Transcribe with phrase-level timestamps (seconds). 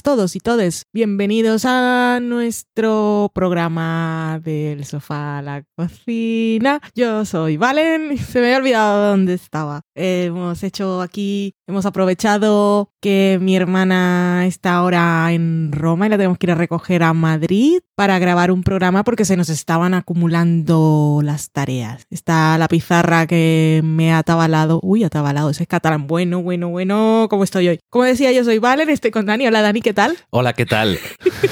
[0.00, 0.86] Todos y todes.
[0.94, 6.80] Bienvenidos a nuestro programa del sofá a la cocina.
[6.94, 8.16] Yo soy Valen.
[8.16, 9.82] Se me había olvidado dónde estaba.
[9.94, 16.38] hemos hecho aquí, hemos aprovechado que mi hermana está ahora en Roma y la tenemos
[16.38, 21.20] que ir a recoger a Madrid para grabar un programa porque se nos estaban acumulando
[21.22, 22.06] las tareas.
[22.10, 24.80] Está la pizarra que me ha atabalado.
[24.82, 26.06] Uy, atabalado, ese es catalán.
[26.06, 27.80] Bueno, bueno, bueno, ¿cómo estoy hoy?
[27.90, 29.46] Como decía, yo soy Valen, estoy con Dani.
[29.46, 30.16] Hola Dani, ¿qué tal?
[30.30, 30.98] Hola, ¿qué tal?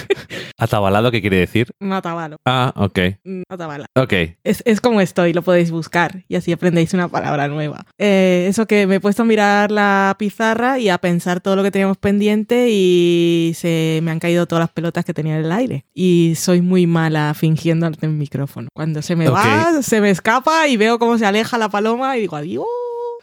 [0.59, 1.69] ¿Atabalado qué quiere decir?
[1.81, 2.37] No atabalo.
[2.45, 2.99] Ah, ok.
[3.25, 3.87] Mm, Atabala.
[3.97, 4.13] Ok.
[4.45, 7.87] Es, es como estoy, lo podéis buscar y así aprendéis una palabra nueva.
[7.99, 11.63] Eh, eso que me he puesto a mirar la pizarra y a pensar todo lo
[11.63, 15.53] que teníamos pendiente y se me han caído todas las pelotas que tenía en el
[15.53, 15.85] aire.
[15.95, 18.69] Y soy muy mala fingiendo ante el micrófono.
[18.75, 22.21] Cuando se me va, se me escapa y veo cómo se aleja la paloma y
[22.21, 22.67] digo adiós.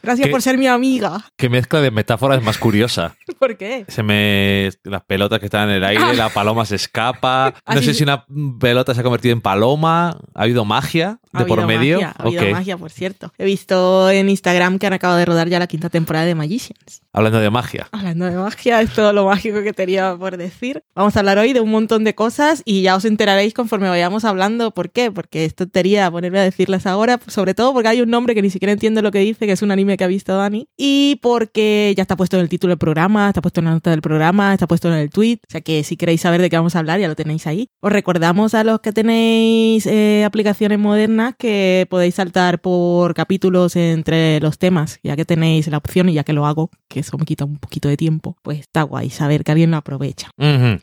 [0.03, 0.31] Gracias ¿Qué?
[0.31, 1.25] por ser mi amiga.
[1.35, 3.15] Qué mezcla de metáforas más curiosa.
[3.39, 3.85] ¿Por qué?
[3.87, 4.69] Se me.
[4.83, 7.53] Las pelotas que están en el aire, la paloma se escapa.
[7.67, 8.25] No sé si una
[8.59, 10.17] pelota se ha convertido en paloma.
[10.33, 11.97] ¿Ha habido magia Ha de por medio?
[11.97, 13.31] magia, ha habido magia, por cierto.
[13.37, 17.01] He visto en Instagram que han acabado de rodar ya la quinta temporada de Magicians.
[17.17, 17.87] Hablando de magia.
[17.93, 20.83] Hablando de magia, es todo lo mágico que tenía por decir.
[20.93, 24.23] Vamos a hablar hoy de un montón de cosas y ya os enteraréis conforme vayamos
[24.23, 24.69] hablando.
[24.69, 25.11] ¿Por qué?
[25.11, 28.51] Porque es tontería ponerme a decirlas ahora, sobre todo porque hay un nombre que ni
[28.51, 31.91] siquiera entiendo lo que dice, que es un anime que ha visto Dani, y porque
[31.97, 34.53] ya está puesto en el título del programa, está puesto en la nota del programa,
[34.53, 36.79] está puesto en el tweet, o sea que si queréis saber de qué vamos a
[36.79, 37.71] hablar ya lo tenéis ahí.
[37.81, 44.39] Os recordamos a los que tenéis eh, aplicaciones modernas que podéis saltar por capítulos entre
[44.39, 47.25] los temas, ya que tenéis la opción y ya que lo hago, que eso me
[47.25, 50.29] quita un poquito de tiempo, pues está guay saber que alguien lo aprovecha.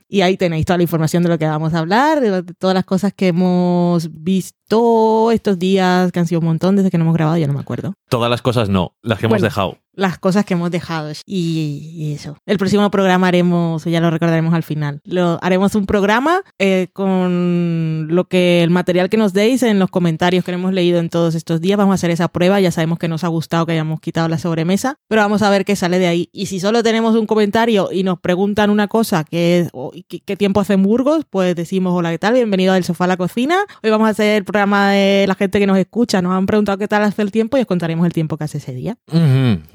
[0.09, 2.75] Y ahí tenéis toda la información de lo que vamos a hablar, de, de todas
[2.75, 7.05] las cosas que hemos visto estos días, que han sido un montón desde que no
[7.05, 7.95] hemos grabado, ya no me acuerdo.
[8.09, 9.79] Todas las cosas no, las que hemos dejado.
[9.97, 12.37] Las cosas que hemos dejado y, eso.
[12.47, 18.07] El próximo programa haremos, ya lo recordaremos al final, lo, haremos un programa eh, con
[18.11, 21.35] lo que el material que nos deis en los comentarios que hemos leído en todos
[21.35, 21.79] estos días.
[21.79, 24.39] Vamos a hacer esa prueba, ya sabemos que nos ha gustado que hayamos quitado la
[24.39, 26.29] sobremesa, pero vamos a ver qué sale de ahí.
[26.33, 29.71] Y si solo tenemos un comentario y nos preguntan una cosa que es
[30.09, 32.35] ¿qué, tiempo hace en Burgos, pues decimos hola, ¿qué tal?
[32.35, 33.57] Bienvenido al sofá a la cocina.
[33.83, 36.23] Hoy vamos a hacer el programa de la gente que nos escucha.
[36.23, 38.59] Nos han preguntado qué tal hace el tiempo y os contaremos el tiempo que hace
[38.59, 38.97] ese día.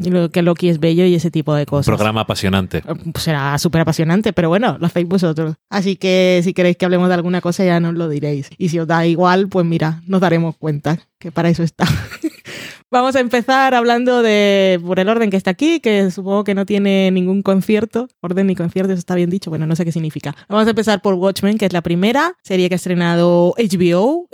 [0.10, 1.86] Lo que Loki es bello y ese tipo de Un cosas.
[1.88, 2.82] programa apasionante.
[2.82, 5.56] Pues Será súper apasionante, pero bueno, lo hacéis vosotros.
[5.70, 8.50] Así que si queréis que hablemos de alguna cosa ya nos lo diréis.
[8.58, 11.86] Y si os da igual, pues mira, nos daremos cuenta que para eso está.
[12.92, 16.66] Vamos a empezar hablando de, por el orden que está aquí, que supongo que no
[16.66, 18.08] tiene ningún concierto.
[18.22, 19.52] Orden ni concierto, eso está bien dicho.
[19.52, 20.36] Bueno, no sé qué significa.
[20.48, 24.28] Vamos a empezar por Watchmen, que es la primera serie que ha estrenado HBO.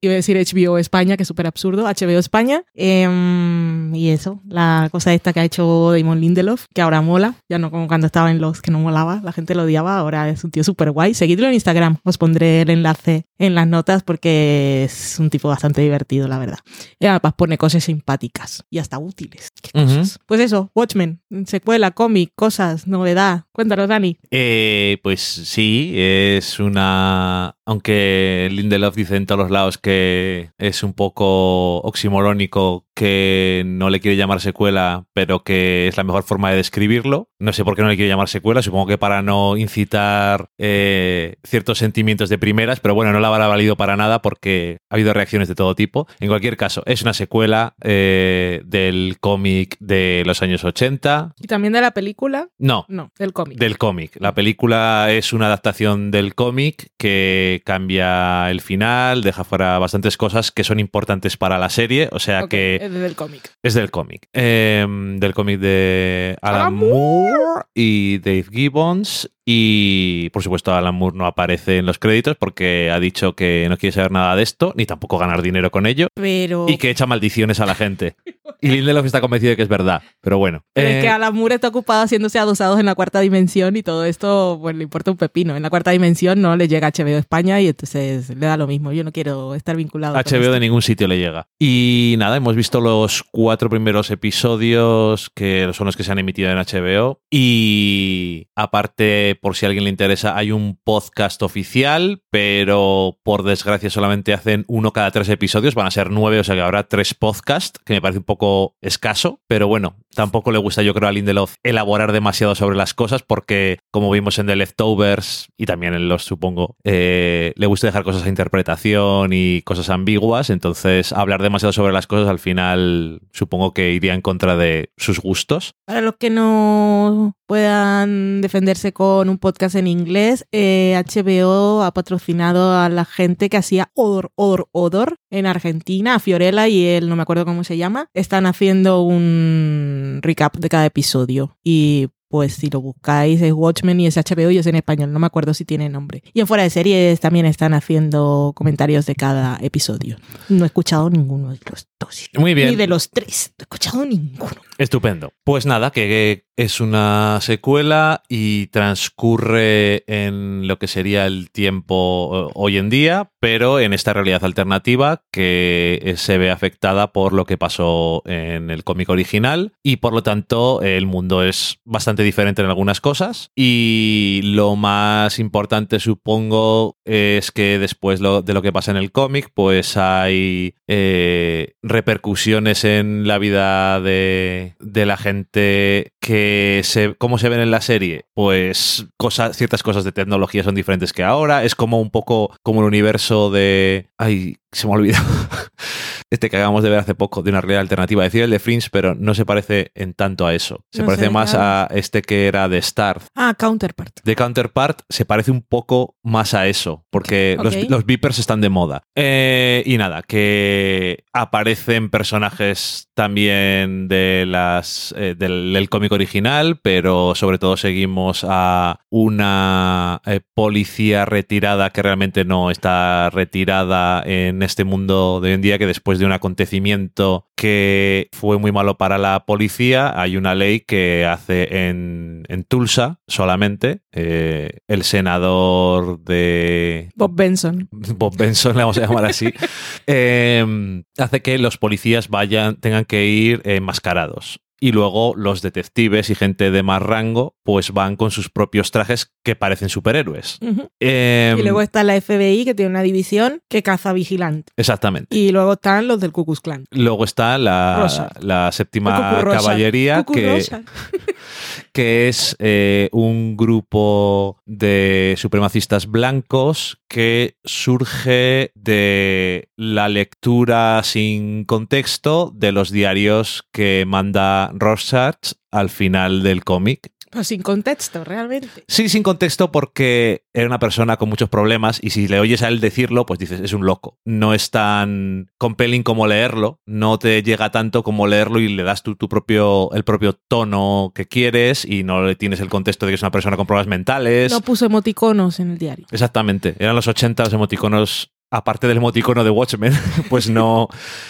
[0.00, 1.84] Iba a decir HBO España, que es súper absurdo.
[1.84, 2.62] HBO España.
[2.74, 7.34] Em, y eso, la cosa esta que ha hecho Damon Lindelof, que ahora mola.
[7.48, 9.20] Ya no como cuando estaba en Los, que no molaba.
[9.22, 9.98] La gente lo odiaba.
[9.98, 11.14] Ahora es un tío súper guay.
[11.14, 11.98] Seguidlo en Instagram.
[12.04, 16.58] Os pondré el enlace en las notas porque es un tipo bastante divertido, la verdad.
[16.98, 19.50] Y además pone cosas simpáticas y hasta útiles.
[19.62, 20.18] ¿Qué cosas?
[20.26, 23.44] Pues eso, Watchmen, secuela, cómic, cosas, novedad.
[23.52, 24.18] Cuéntanos, Dani.
[24.30, 27.56] Eh, pues sí, es una.
[27.64, 34.00] Aunque Lindelof dice en todos los lados que es un poco oximorónico, que no le
[34.00, 37.28] quiere llamar secuela, pero que es la mejor forma de describirlo.
[37.38, 41.36] No sé por qué no le quiere llamar secuela, supongo que para no incitar eh,
[41.44, 45.12] ciertos sentimientos de primeras, pero bueno, no la habrá valido para nada porque ha habido
[45.12, 46.08] reacciones de todo tipo.
[46.20, 51.34] En cualquier caso, es una secuela eh, del cómic de los años 80.
[51.38, 52.48] ¿Y también de la película?
[52.58, 53.58] No, No, del cómic.
[53.58, 54.16] del cómic.
[54.18, 60.50] La película es una adaptación del cómic que cambia el final, deja fuera bastantes cosas
[60.50, 63.50] que son importantes para la serie, o sea que es del cómic.
[63.62, 64.28] es del cómic.
[64.32, 64.86] Eh,
[65.18, 69.30] del cómic de Alan Moore y Dave Gibbons.
[69.48, 73.76] Y por supuesto, Alan Moore no aparece en los créditos porque ha dicho que no
[73.76, 77.06] quiere saber nada de esto, ni tampoco ganar dinero con ello, Pero, y que echa
[77.06, 78.16] maldiciones a la gente.
[78.58, 80.64] Y Lindelof está convencido de que es verdad, pero bueno.
[80.72, 83.82] pero es Eh, que Alan Moore está ocupado haciéndose adosados en la cuarta dimensión y
[83.82, 85.54] todo esto pues le importa un pepino.
[85.56, 88.92] En la cuarta dimensión no le llega HBO España y entonces le da lo mismo.
[88.92, 90.14] Yo no quiero estar vinculado.
[90.16, 91.48] HBO de ningún sitio le llega.
[91.58, 96.50] Y nada, hemos visto los cuatro primeros episodios que son los que se han emitido
[96.50, 97.20] en HBO.
[97.30, 103.90] Y aparte, por si a alguien le interesa, hay un podcast oficial, pero por desgracia
[103.90, 105.74] solamente hacen uno cada tres episodios.
[105.74, 108.76] Van a ser nueve, o sea que habrá tres podcasts, que me parece un poco
[108.80, 109.40] escaso.
[109.46, 113.78] Pero bueno, tampoco le gusta, yo creo, a Lindelof elaborar demasiado sobre las cosas, porque
[113.90, 118.24] como vimos en The Leftovers y también en los, supongo, eh, le gusta dejar cosas
[118.24, 120.50] a interpretación y cosas ambiguas.
[120.50, 124.90] Entonces, hablar demasiado sobre las cosas al final final supongo que iría en contra de
[124.96, 125.74] sus gustos.
[125.84, 132.76] Para los que no puedan defenderse con un podcast en inglés, eh, HBO ha patrocinado
[132.76, 137.16] a la gente que hacía Odor, Odor, Odor en Argentina, a Fiorella y él, no
[137.16, 142.68] me acuerdo cómo se llama, están haciendo un recap de cada episodio y pues si
[142.70, 145.64] lo buscáis es Watchmen y es HBO y es en español, no me acuerdo si
[145.64, 146.22] tiene nombre.
[146.32, 150.16] Y en fuera de series también están haciendo comentarios de cada episodio.
[150.48, 152.28] No he escuchado ninguno de los dos.
[152.34, 152.70] Muy bien.
[152.70, 154.62] Ni de los tres, no he escuchado ninguno.
[154.78, 155.32] Estupendo.
[155.44, 162.52] Pues nada, que es una secuela y transcurre en lo que sería el tiempo eh,
[162.54, 167.58] hoy en día, pero en esta realidad alternativa que se ve afectada por lo que
[167.58, 172.68] pasó en el cómic original y por lo tanto el mundo es bastante diferente en
[172.68, 178.96] algunas cosas y lo más importante supongo es que después de lo que pasa en
[178.96, 187.14] el cómic pues hay eh, repercusiones en la vida de, de la gente que se,
[187.14, 188.26] ¿cómo se ven en la serie?
[188.34, 191.64] Pues cosas, ciertas cosas de tecnología son diferentes que ahora.
[191.64, 194.10] Es como un poco como el universo de...
[194.18, 195.24] Ay, se me ha olvidado.
[196.30, 198.24] este que acabamos de ver hace poco, de una realidad alternativa.
[198.24, 200.84] Decir el de Fringe, pero no se parece en tanto a eso.
[200.92, 201.64] Se No parece sé, más claro.
[201.64, 203.20] a este que era de Star.
[203.34, 204.20] Ah, Counterpart.
[204.24, 208.68] De Counterpart se parece un poco más a eso, porque los, los Vipers están de
[208.68, 209.02] moda.
[209.14, 217.34] Eh, y nada, que aparecen personajes también de las eh, del, del cómic original, pero
[217.34, 224.84] sobre todo seguimos a una eh, policía retirada que realmente no está retirada en este
[224.84, 229.18] mundo de hoy en día, que después de un acontecimiento que fue muy malo para
[229.18, 237.10] la policía, hay una ley que hace en, en Tulsa solamente eh, el senador de
[237.14, 237.88] Bob Benson.
[237.90, 239.52] Bob Benson, le vamos a llamar así,
[240.06, 244.60] eh, hace que los policías vayan, tengan que ir enmascarados.
[244.78, 249.32] Y luego los detectives y gente de más rango, pues van con sus propios trajes
[249.42, 250.58] que parecen superhéroes.
[251.00, 254.72] Eh, Y luego está la FBI, que tiene una división que caza vigilantes.
[254.76, 255.34] Exactamente.
[255.36, 256.84] Y luego están los del Ku Klux Klan.
[256.90, 260.62] Luego está la, la séptima Cucu caballería, Cucu que,
[261.92, 272.52] que es eh, un grupo de supremacistas blancos que surge de la lectura sin contexto
[272.54, 277.12] de los diarios que manda Rorschach al final del cómic.
[277.30, 278.84] Pues sin contexto, realmente.
[278.88, 282.68] Sí, sin contexto porque era una persona con muchos problemas y si le oyes a
[282.68, 284.18] él decirlo, pues dices, es un loco.
[284.24, 289.02] No es tan compelling como leerlo, no te llega tanto como leerlo y le das
[289.02, 293.10] tú tu propio, el propio tono que quieres y no le tienes el contexto de
[293.10, 294.52] que es una persona con problemas mentales.
[294.52, 296.06] No puso emoticonos en el diario.
[296.10, 298.32] Exactamente, eran los 80 los emoticonos.
[298.48, 299.92] Aparte del emoticono de Watchmen,
[300.30, 300.86] pues no,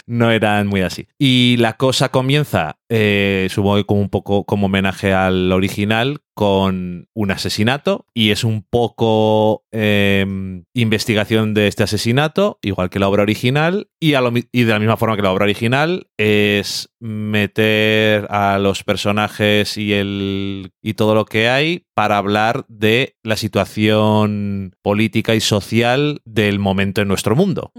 [0.07, 1.09] no eran muy así.
[1.19, 7.09] Y la cosa comienza, eh, supongo que como un poco como homenaje al original, con
[7.15, 13.23] un asesinato y es un poco eh, investigación de este asesinato, igual que la obra
[13.23, 18.27] original, y, a lo y de la misma forma que la obra original es meter
[18.29, 24.75] a los personajes y, el, y todo lo que hay para hablar de la situación
[24.83, 27.73] política y social del momento en nuestro mundo.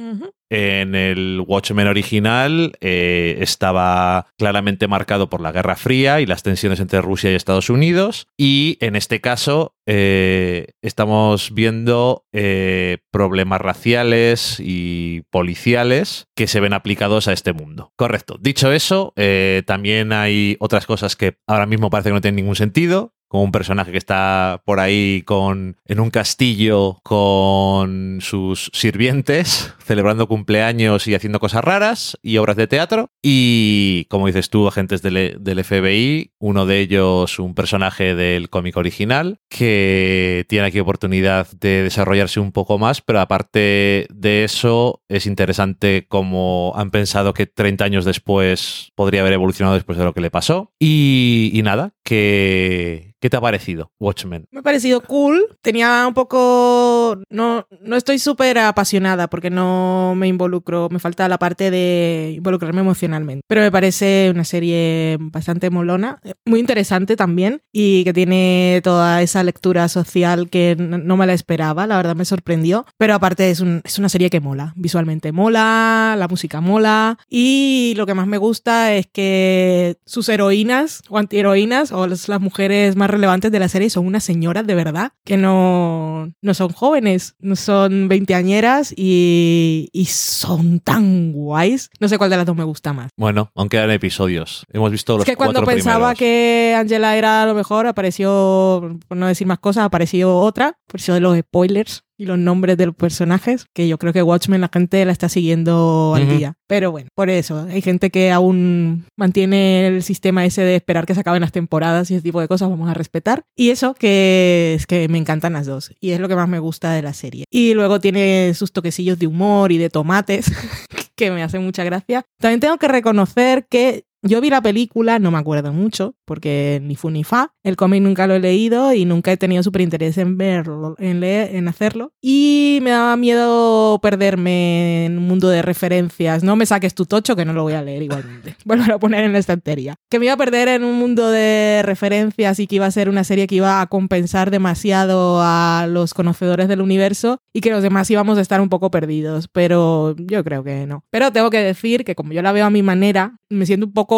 [0.50, 6.80] En el Watchmen original eh, estaba claramente marcado por la Guerra Fría y las tensiones
[6.80, 8.28] entre Rusia y Estados Unidos.
[8.38, 16.74] Y en este caso eh, estamos viendo eh, problemas raciales y policiales que se ven
[16.74, 17.94] aplicados a este mundo.
[17.96, 18.38] Correcto.
[18.40, 22.58] Dicho eso, eh, también hay otras cosas que ahora mismo parece que no tienen ningún
[22.58, 29.74] sentido como un personaje que está por ahí con en un castillo con sus sirvientes
[29.84, 33.10] celebrando cumpleaños y haciendo cosas raras y obras de teatro.
[33.22, 38.78] Y como dices tú agentes del, del FBI uno de ellos un personaje del cómic
[38.78, 45.26] original que tiene aquí oportunidad de desarrollarse un poco más pero aparte de eso es
[45.26, 50.22] interesante cómo han pensado que 30 años después podría haber evolucionado después de lo que
[50.22, 50.72] le pasó.
[50.80, 54.46] Y, y nada que ¿Qué te ha parecido, Watchmen?
[54.52, 55.42] Me ha parecido cool.
[55.64, 57.20] Tenía un poco.
[57.32, 60.88] No, no estoy súper apasionada porque no me involucro.
[60.92, 63.42] Me falta la parte de involucrarme emocionalmente.
[63.48, 69.44] Pero me parece una serie bastante molona, muy interesante también y que tiene toda esa
[69.44, 71.88] lectura social que no me la esperaba.
[71.88, 72.86] La verdad me sorprendió.
[73.00, 74.74] Pero aparte es, un- es una serie que mola.
[74.76, 77.18] Visualmente mola, la música mola.
[77.28, 82.96] Y lo que más me gusta es que sus heroínas o antiheroínas todas las mujeres
[82.96, 87.36] más relevantes de la serie son unas señoras de verdad, que no, no son jóvenes,
[87.40, 91.90] no son veinteañeras y, y son tan guays.
[92.00, 93.10] No sé cuál de las dos me gusta más.
[93.18, 94.64] Bueno, aún quedan episodios.
[94.72, 96.20] Hemos visto los Es que cuando cuatro pensaba primeros.
[96.20, 101.16] que Angela era lo mejor, apareció, por no decir más cosas, apareció otra, por eso
[101.16, 104.70] de los spoilers y los nombres de los personajes, que yo creo que Watchmen la
[104.74, 106.56] gente la está siguiendo al día.
[106.68, 111.14] Pero bueno, por eso, hay gente que aún mantiene el sistema ese de esperar que
[111.14, 113.44] se acaben las temporadas y ese tipo de cosas, vamos a respetar.
[113.56, 116.60] Y eso que es que me encantan las dos, y es lo que más me
[116.60, 117.46] gusta de la serie.
[117.52, 120.52] Y luego tiene sus toquecillos de humor y de tomates,
[121.16, 122.24] que me hacen mucha gracia.
[122.40, 126.96] También tengo que reconocer que yo vi la película, no me acuerdo mucho, porque ni
[126.96, 127.54] fu ni fa.
[127.64, 131.20] El cómic nunca lo he leído y nunca he tenido súper interés en verlo, en
[131.20, 132.12] leer, en hacerlo.
[132.22, 136.44] Y me daba miedo perderme en un mundo de referencias.
[136.44, 138.56] No me saques tu tocho, que no lo voy a leer igualmente.
[138.66, 139.96] Vuelvo a poner en la estantería.
[140.10, 143.10] Que me iba a perder en un mundo de referencias y que iba a ser
[143.10, 147.84] una serie que iba a compensar demasiado a los conocedores del universo y que los
[147.84, 149.48] demás íbamos a estar un poco perdidos.
[149.48, 151.04] Pero yo creo que no.
[151.12, 153.94] Pero tengo que decir que como yo la veo a mi manera, me siento un
[153.94, 154.17] poco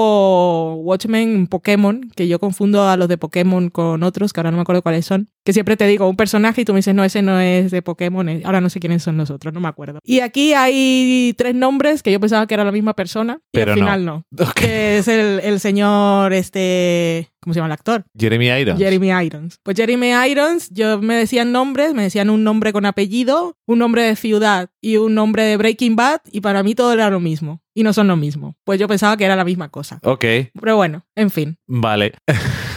[0.76, 4.62] Watchmen, Pokémon, que yo confundo a los de Pokémon con otros, que ahora no me
[4.62, 5.30] acuerdo cuáles son.
[5.44, 7.82] Que siempre te digo un personaje y tú me dices, no, ese no es de
[7.82, 10.00] Pokémon, eh, ahora no sé quiénes son los otros, no me acuerdo.
[10.04, 13.74] Y aquí hay tres nombres que yo pensaba que era la misma persona, y Pero
[13.74, 13.86] al no.
[13.86, 14.26] final no.
[14.56, 18.04] Que es el, el señor, este, ¿cómo se llama el actor?
[18.18, 18.80] Jeremy Irons.
[18.80, 19.60] Jeremy Irons.
[19.64, 24.04] Pues Jeremy Irons, yo me decían nombres, me decían un nombre con apellido, un nombre
[24.04, 27.62] de ciudad y un nombre de Breaking Bad, y para mí todo era lo mismo.
[27.74, 28.58] Y no son lo mismo.
[28.64, 30.00] Pues yo pensaba que era la misma cosa.
[30.04, 30.26] Ok,
[30.60, 31.58] Pero bueno, en fin.
[31.68, 32.14] vale.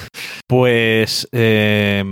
[0.46, 2.04] Pues eh,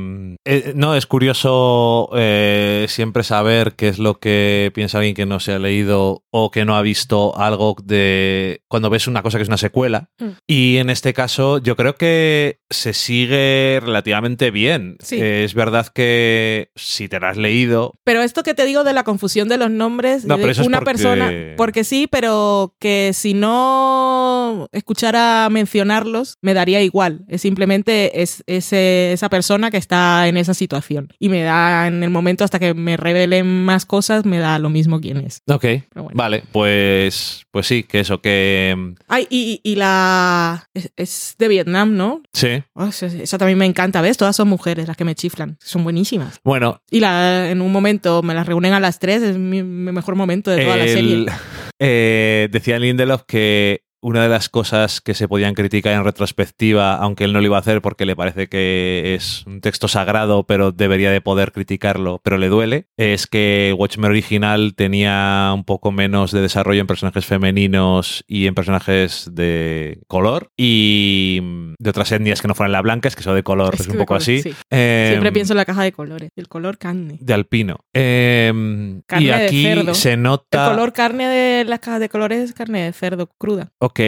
[0.47, 5.41] eh, no, es curioso eh, siempre saber qué es lo que piensa alguien que no
[5.41, 9.43] se ha leído o que no ha visto algo de cuando ves una cosa que
[9.43, 10.09] es una secuela.
[10.19, 10.29] Mm.
[10.47, 14.97] Y en este caso yo creo que se sigue relativamente bien.
[15.01, 15.21] Sí.
[15.21, 19.05] Es verdad que si te la has leído, Pero esto que te digo de la
[19.05, 22.75] confusión de los nombres No, de pero eso es una porque- persona, porque sí, pero
[22.79, 27.25] que si no escuchara mencionarlos, me daría igual.
[27.29, 31.09] Es simplemente es, ese- esa persona que está en esa situación.
[31.19, 34.71] Y me da en el momento hasta que me revelen más cosas, me da lo
[34.71, 35.43] mismo quién es.
[35.49, 36.11] ok, bueno.
[36.15, 40.69] vale, pues, pues sí, que eso, que Ay, y, y la...
[40.75, 42.23] Es, es de Vietnam, ¿no?
[42.33, 42.63] sí.
[42.75, 44.17] Oh, eso, eso también me encanta, ¿ves?
[44.17, 45.57] Todas son mujeres las que me chiflan.
[45.61, 46.41] Son buenísimas.
[46.45, 49.93] Bueno, Y la, en un momento me las reúnen a las tres, es mi, mi
[49.93, 51.27] mejor momento de toda la serie.
[51.79, 57.25] eh, decía Lindelof que una de las cosas que se podían criticar en retrospectiva, aunque
[57.25, 60.73] él no lo iba a hacer porque le parece que es un texto sagrado, pero
[60.73, 66.33] debería de poder criticarlo, pero le duele, es que Watchmen original tenía un poco menos
[66.33, 71.41] de desarrollo en personajes femeninos y en personajes de color y
[71.79, 73.89] de otras etnias que no fueran la blanca, es que eso de color es, que
[73.93, 74.43] un de poco color, así.
[74.43, 74.55] sí.
[74.71, 76.31] Eh, Siempre pienso en la caja de colores.
[76.37, 77.19] El color carne.
[77.21, 77.85] de alpino.
[77.95, 79.95] Eh, Carne y de aquí cerdo.
[79.95, 80.71] se El nota...
[80.71, 83.71] color carne de las cajas de colores es carne de cerdo cruda.
[83.91, 84.01] Ok.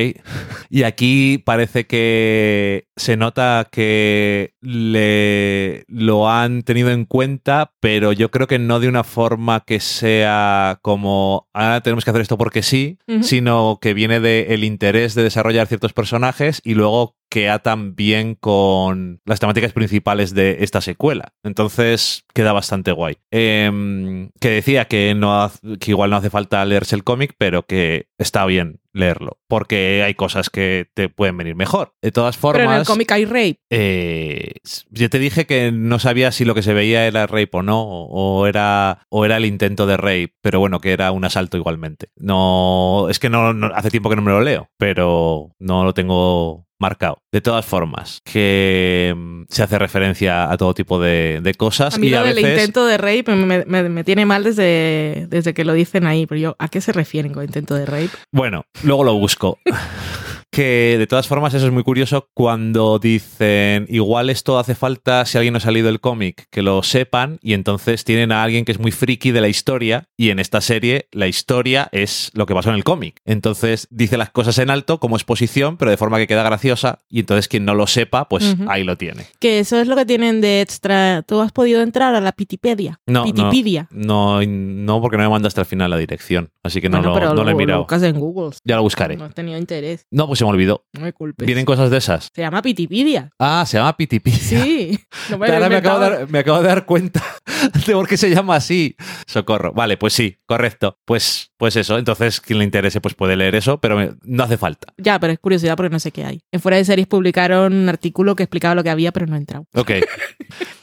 [0.70, 8.30] Y aquí parece que se nota que le lo han tenido en cuenta, pero yo
[8.30, 12.62] creo que no de una forma que sea como ahora tenemos que hacer esto porque
[12.62, 18.34] sí, sino que viene del interés de desarrollar ciertos personajes y luego que atan bien
[18.34, 21.32] con las temáticas principales de esta secuela.
[21.42, 23.16] Entonces queda bastante guay.
[23.30, 28.08] Em, que decía que, no, que igual no hace falta leerse el cómic, pero que
[28.22, 31.94] está bien leerlo, porque hay cosas que te pueden venir mejor.
[32.02, 33.58] De todas Pero en el formas, cómic hay rape.
[33.70, 34.54] eh,
[34.90, 37.82] yo te dije que no sabía si lo que se veía era rape o no,
[37.82, 42.08] o era, o era el intento de rape, pero bueno, que era un asalto igualmente.
[42.16, 45.94] No, es que no, no- hace tiempo que no me lo leo, pero no lo
[45.94, 47.18] tengo marcado.
[47.32, 51.98] De todas formas, que mm, se hace referencia a todo tipo de, de cosas A
[51.98, 52.50] mí y lo a del veces...
[52.58, 56.26] intento de rape me, me- me tiene mal desde, desde que lo dicen ahí.
[56.26, 58.10] Pero yo, ¿a qué se refieren con intento de rape?
[58.32, 59.58] Bueno, luego lo busco.
[60.52, 65.38] que de todas formas eso es muy curioso cuando dicen igual esto hace falta si
[65.38, 68.72] alguien no ha salido el cómic que lo sepan y entonces tienen a alguien que
[68.72, 72.54] es muy friki de la historia y en esta serie la historia es lo que
[72.54, 73.16] pasó en el cómic.
[73.24, 77.20] Entonces dice las cosas en alto como exposición pero de forma que queda graciosa y
[77.20, 79.24] entonces quien no lo sepa pues ahí lo tiene.
[79.40, 81.22] Que eso es lo que tienen de extra.
[81.22, 83.00] ¿Tú has podido entrar a la Pitipedia?
[83.06, 83.88] No, no, Pitipedia.
[83.90, 87.34] no, no porque no me mandaste al final la dirección así que no, Bueno, lo,
[87.34, 87.78] no lo he lo, mirado.
[87.78, 88.50] lo buscas en Google.
[88.64, 89.16] Ya lo buscaré.
[89.16, 90.06] No he tenido interés.
[90.10, 90.84] No, pues se me olvidó.
[90.92, 91.46] No me culpes.
[91.46, 92.28] ¿Vienen cosas de esas?
[92.34, 93.30] Se llama Pitipedia.
[93.38, 94.38] Ah, se llama Pitipidia.
[94.38, 94.98] Sí.
[95.30, 97.22] No me Ahora me acabo, de dar, me acabo de dar cuenta
[97.86, 98.96] de por qué se llama así.
[99.26, 99.72] Socorro.
[99.72, 100.98] Vale, pues sí, correcto.
[101.04, 101.96] Pues, pues eso.
[101.96, 104.92] Entonces, quien le interese, pues puede leer eso, pero me- no hace falta.
[104.98, 106.40] Ya, pero es curiosidad porque no sé qué hay.
[106.50, 109.38] En Fuera de Series publicaron un artículo que explicaba lo que había, pero no he
[109.38, 109.66] entrado.
[109.74, 109.92] Ok.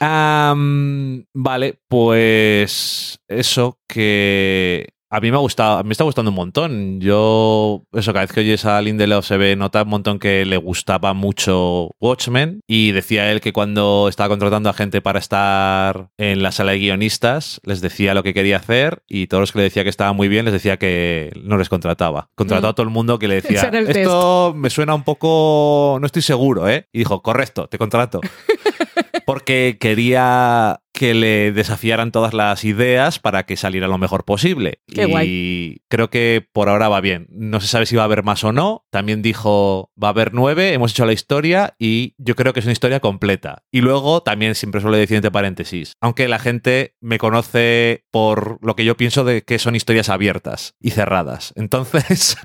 [1.34, 7.00] Vale, pues eso que a mí me ha gustado, me está gustando un montón.
[7.00, 10.56] Yo, eso, cada vez que oyes a Lindelof se ve, nota un montón que le
[10.56, 16.42] gustaba mucho Watchmen y decía él que cuando estaba contratando a gente para estar en
[16.44, 19.64] la sala de guionistas, les decía lo que quería hacer y todos los que le
[19.64, 22.28] decía que estaba muy bien, les decía que no les contrataba.
[22.36, 22.70] Contrató Mm.
[22.70, 26.68] a todo el mundo que le decía, esto me suena un poco, no estoy seguro,
[26.68, 26.86] ¿eh?
[26.92, 28.20] Y dijo, correcto, te contrato
[29.26, 34.82] porque quería que le desafiaran todas las ideas para que saliera lo mejor posible.
[34.86, 35.82] Qué y guay.
[35.88, 37.26] creo que por ahora va bien.
[37.30, 38.84] No se sabe si va a haber más o no.
[38.90, 42.66] También dijo, va a haber nueve, hemos hecho la historia y yo creo que es
[42.66, 43.62] una historia completa.
[43.72, 48.76] Y luego también siempre suele decir entre paréntesis, aunque la gente me conoce por lo
[48.76, 51.54] que yo pienso de que son historias abiertas y cerradas.
[51.56, 52.36] Entonces,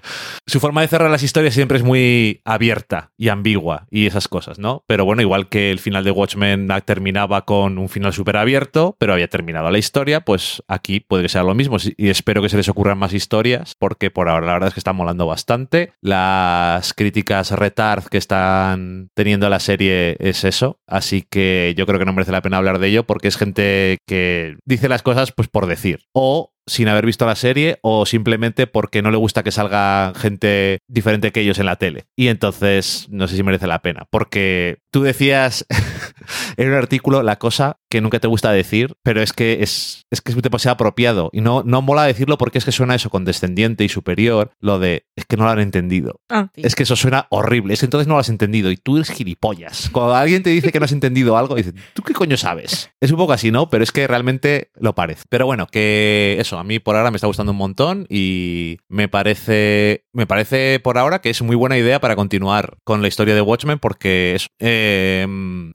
[0.47, 4.59] su forma de cerrar las historias siempre es muy abierta y ambigua y esas cosas,
[4.59, 4.85] ¿no?
[4.87, 9.13] Pero bueno, igual que el final de Watchmen terminaba con un final súper abierto, pero
[9.13, 12.69] había terminado la historia, pues aquí puede sea lo mismo y espero que se les
[12.69, 15.93] ocurran más historias porque por ahora la verdad es que está molando bastante.
[16.01, 22.05] Las críticas retard que están teniendo la serie es eso, así que yo creo que
[22.05, 25.47] no merece la pena hablar de ello porque es gente que dice las cosas pues
[25.47, 29.51] por decir o sin haber visto la serie o simplemente porque no le gusta que
[29.51, 32.05] salga gente diferente que ellos en la tele.
[32.15, 34.07] Y entonces no sé si merece la pena.
[34.09, 35.65] Porque tú decías
[36.57, 40.19] en un artículo la cosa que nunca te gusta decir, pero es que es, es
[40.19, 41.29] que es demasiado apropiado.
[41.31, 45.05] Y no, no mola decirlo porque es que suena eso condescendiente y superior, lo de
[45.15, 46.19] es que no lo han entendido.
[46.29, 46.61] Ah, sí.
[46.65, 47.73] Es que eso suena horrible.
[47.73, 49.89] Es que entonces no lo has entendido y tú eres gilipollas.
[49.93, 52.91] Cuando alguien te dice que no has entendido algo, dices, ¿tú qué coño sabes?
[52.99, 53.69] Es un poco así, ¿no?
[53.69, 55.23] Pero es que realmente lo parece.
[55.29, 59.07] Pero bueno, que eso, a mí por ahora me está gustando un montón y me
[59.07, 63.35] parece, me parece por ahora que es muy buena idea para continuar con la historia
[63.35, 65.25] de Watchmen porque es, eh,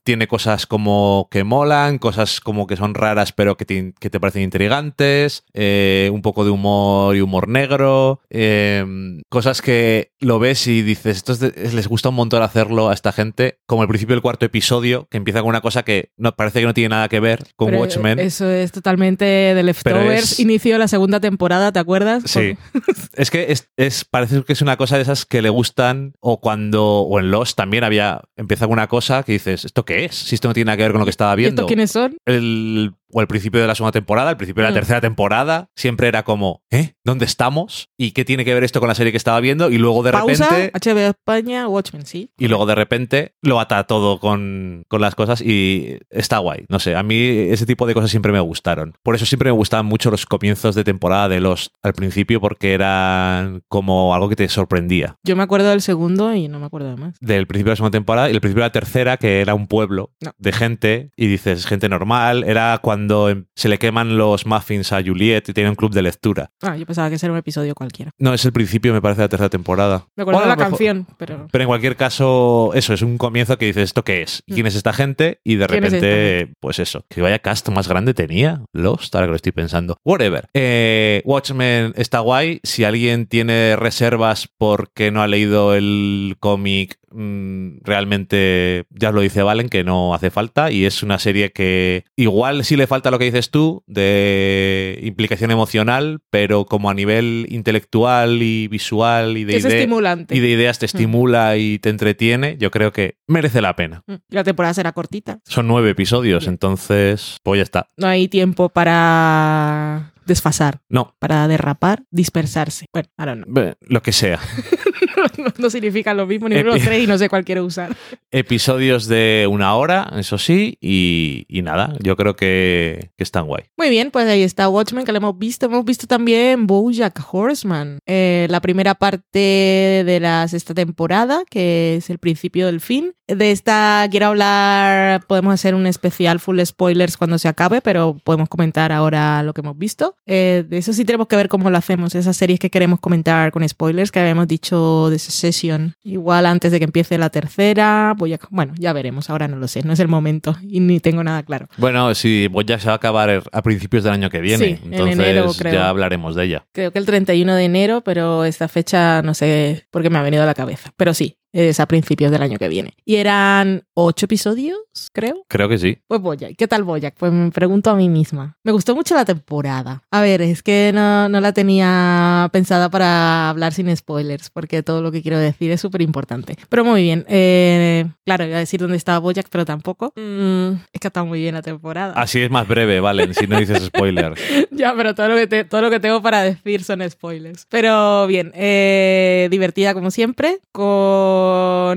[0.04, 2.09] tiene cosas como que molan, cosas
[2.42, 6.50] como que son raras pero que te, que te parecen intrigantes, eh, un poco de
[6.50, 8.84] humor y humor negro, eh,
[9.28, 12.94] cosas que lo ves y dices, esto es de- les gusta un montón hacerlo a
[12.94, 16.32] esta gente, como el principio del cuarto episodio, que empieza con una cosa que no,
[16.36, 18.18] parece que no tiene nada que ver con Pero Watchmen.
[18.18, 20.32] Eso es totalmente de Leftovers.
[20.32, 22.22] es- Inicio de la segunda temporada, ¿te acuerdas?
[22.26, 22.56] Sí.
[23.14, 26.40] es que es, es- parece que es una cosa de esas que le gustan, o
[26.40, 30.14] cuando, o en Lost también había, empieza con una cosa que dices, ¿esto qué es?
[30.14, 31.66] Si esto no tiene nada que ver con lo que estaba ¿Y viendo.
[31.66, 31.99] quiénes son?
[32.24, 34.74] El, o el principio de la segunda temporada, el principio de la Mm.
[34.74, 36.94] tercera temporada, siempre era como, ¿eh?
[37.04, 37.88] ¿Dónde estamos?
[37.98, 39.70] ¿Y qué tiene que ver esto con la serie que estaba viendo?
[39.70, 40.72] Y luego de Pausa, repente...
[40.78, 42.30] HBO España, Watchmen, sí.
[42.38, 46.64] Y luego de repente lo ata todo con, con las cosas y está guay.
[46.68, 48.94] No sé, a mí ese tipo de cosas siempre me gustaron.
[49.02, 52.74] Por eso siempre me gustaban mucho los comienzos de temporada de Lost al principio porque
[52.74, 55.16] eran como algo que te sorprendía.
[55.24, 57.16] Yo me acuerdo del segundo y no me acuerdo de más.
[57.20, 59.66] Del principio de la segunda temporada y el principio de la tercera que era un
[59.66, 60.32] pueblo No.
[60.38, 62.44] de gente y dices gente normal.
[62.46, 66.02] Era cuando em, se le queman los muffins a Juliet y tiene un club de
[66.02, 66.50] lectura.
[66.62, 68.10] Ah, yo pensaba que ese era un episodio cualquiera.
[68.18, 70.06] No, es el principio me parece de la tercera temporada.
[70.16, 71.46] Me acuerdo de la mejor- canción, pero...
[71.50, 74.42] Pero en cualquier caso, eso es un comienzo que dices, ¿esto qué es?
[74.46, 75.40] ¿Y ¿Quién es esta gente?
[75.44, 78.62] Y de ¿Quién es repente, pues eso, que vaya cast más grande tenía.
[78.72, 79.96] Lost, ahora que lo estoy pensando.
[80.04, 80.48] Whatever.
[80.54, 82.60] Eh, Watchmen está guay.
[82.62, 89.42] Si alguien tiene reservas porque no ha leído el cómic, mm, realmente ya lo dice
[89.42, 90.70] Valen que no hace falta.
[90.70, 95.50] Y es una serie que igual sí le falta lo que dices tú de implicación
[95.50, 100.36] emocional, pero como a nivel intelectual y visual y de es estimulante.
[100.36, 104.02] y de ideas te estimula y te entretiene, yo creo que merece la pena.
[104.06, 104.14] Mm.
[104.30, 105.40] La temporada será cortita.
[105.44, 107.88] Son nueve episodios, entonces, pues ya está.
[107.96, 112.86] No hay tiempo para desfasar, No, para derrapar, dispersarse.
[112.92, 113.46] Bueno, ahora no.
[113.80, 114.38] lo que sea.
[115.58, 117.96] no significa lo mismo ni uno de los tres y no sé cuál quiero usar.
[118.30, 123.64] Episodios de una hora, eso sí, y, y nada, yo creo que, que están guay.
[123.76, 125.66] Muy bien, pues ahí está Watchmen que lo hemos visto.
[125.66, 132.10] Hemos visto también Bojack Horseman, eh, la primera parte de la sexta temporada, que es
[132.10, 133.12] el principio del fin.
[133.26, 138.48] de esta quiero hablar, podemos hacer un especial full spoilers cuando se acabe, pero podemos
[138.48, 140.16] comentar ahora lo que hemos visto.
[140.26, 143.52] Eh, de eso sí tenemos que ver cómo lo hacemos, esas series que queremos comentar
[143.52, 145.94] con spoilers que habíamos dicho de Succession.
[146.02, 149.68] Igual antes de que empiece la tercera, voy a, bueno, ya veremos, ahora no lo
[149.68, 151.68] sé, no es el momento y ni tengo nada claro.
[151.76, 154.78] Bueno, sí, pues ya se va a acabar a principios del año que viene, Sí,
[154.84, 155.72] en entonces enero, creo.
[155.74, 156.66] ya hablaremos de ella.
[156.72, 160.22] Creo que el 31 de enero, pero esta fecha no sé por qué me ha
[160.22, 160.92] venido a la cabeza.
[160.96, 162.94] Pero sí, es a principios del año que viene.
[163.04, 164.78] Y eran ocho episodios,
[165.12, 165.44] creo.
[165.48, 165.98] Creo que sí.
[166.06, 167.14] Pues Boyac, ¿qué tal Boyac?
[167.16, 168.56] Pues me pregunto a mí misma.
[168.64, 170.02] Me gustó mucho la temporada.
[170.10, 175.02] A ver, es que no, no la tenía pensada para hablar sin spoilers, porque todo
[175.02, 176.56] lo que quiero decir es súper importante.
[176.68, 177.24] Pero muy bien.
[177.28, 180.12] Eh, claro, iba a decir dónde estaba Boyac, pero tampoco.
[180.16, 182.14] Mm, es que está muy bien la temporada.
[182.14, 184.34] Así es más breve, Valen, si no dices spoiler.
[184.70, 187.66] ya, pero todo lo, que te- todo lo que tengo para decir son spoilers.
[187.68, 191.39] Pero bien, eh, divertida como siempre, con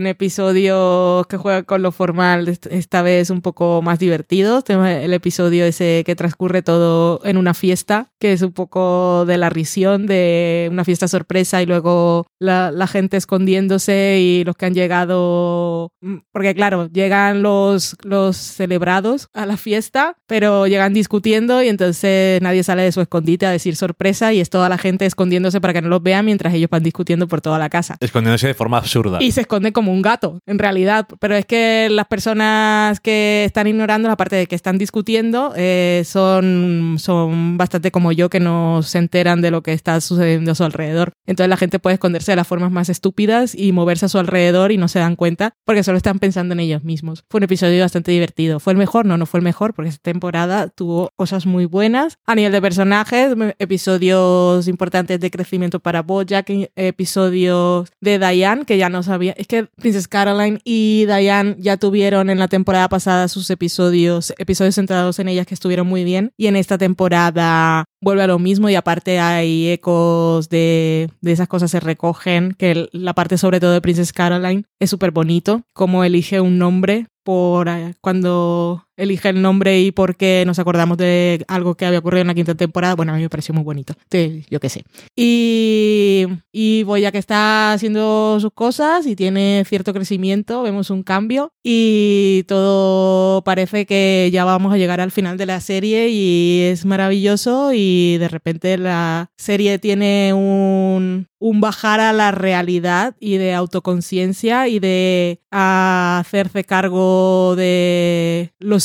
[0.05, 4.63] episodios que juegan con lo formal, est- esta vez un poco más divertidos.
[4.63, 9.37] Tenemos el episodio ese que transcurre todo en una fiesta, que es un poco de
[9.37, 14.65] la risión, de una fiesta sorpresa y luego la, la gente escondiéndose y los que
[14.65, 21.61] han llegado, mm, porque claro, llegan los, los celebrados a la fiesta, pero llegan discutiendo
[21.63, 25.05] y entonces nadie sale de su escondite a decir sorpresa y es toda la gente
[25.05, 27.97] escondiéndose para que no los vean mientras ellos van discutiendo por toda la casa.
[27.99, 29.17] Escondiéndose de forma absurda.
[29.21, 31.07] Y se esconde como un gato, en realidad.
[31.19, 36.97] Pero es que las personas que están ignorando, aparte de que están discutiendo, eh, son,
[36.99, 40.63] son bastante como yo que no se enteran de lo que está sucediendo a su
[40.63, 41.13] alrededor.
[41.25, 44.71] Entonces la gente puede esconderse de las formas más estúpidas y moverse a su alrededor
[44.71, 47.23] y no se dan cuenta porque solo están pensando en ellos mismos.
[47.29, 48.59] Fue un episodio bastante divertido.
[48.59, 49.05] ¿Fue el mejor?
[49.05, 52.17] No, no fue el mejor porque esta temporada tuvo cosas muy buenas.
[52.25, 58.89] A nivel de personajes, episodios importantes de crecimiento para Bojack, episodios de Diane, que ya
[58.89, 59.22] no sabía.
[59.37, 64.75] Es que Princess Caroline y Diane ya tuvieron en la temporada pasada sus episodios, episodios
[64.75, 66.31] centrados en ellas que estuvieron muy bien.
[66.37, 71.47] Y en esta temporada vuelve a lo mismo y aparte hay ecos de, de esas
[71.47, 76.03] cosas se recogen, que la parte sobre todo de Princess Caroline es súper bonito, como
[76.03, 81.43] elige un nombre por eh, cuando elige el nombre y por qué nos acordamos de
[81.47, 83.93] algo que había ocurrido en la quinta temporada, bueno, a mí me pareció muy bonito,
[84.09, 84.83] Entonces, yo qué sé.
[85.15, 91.51] Y, y Boya que está haciendo sus cosas y tiene cierto crecimiento, vemos un cambio
[91.63, 96.85] y todo parece que ya vamos a llegar al final de la serie y es
[96.85, 97.71] maravilloso.
[97.73, 104.67] Y de repente la serie tiene un, un bajar a la realidad y de autoconciencia
[104.67, 108.82] y de hacerse cargo de los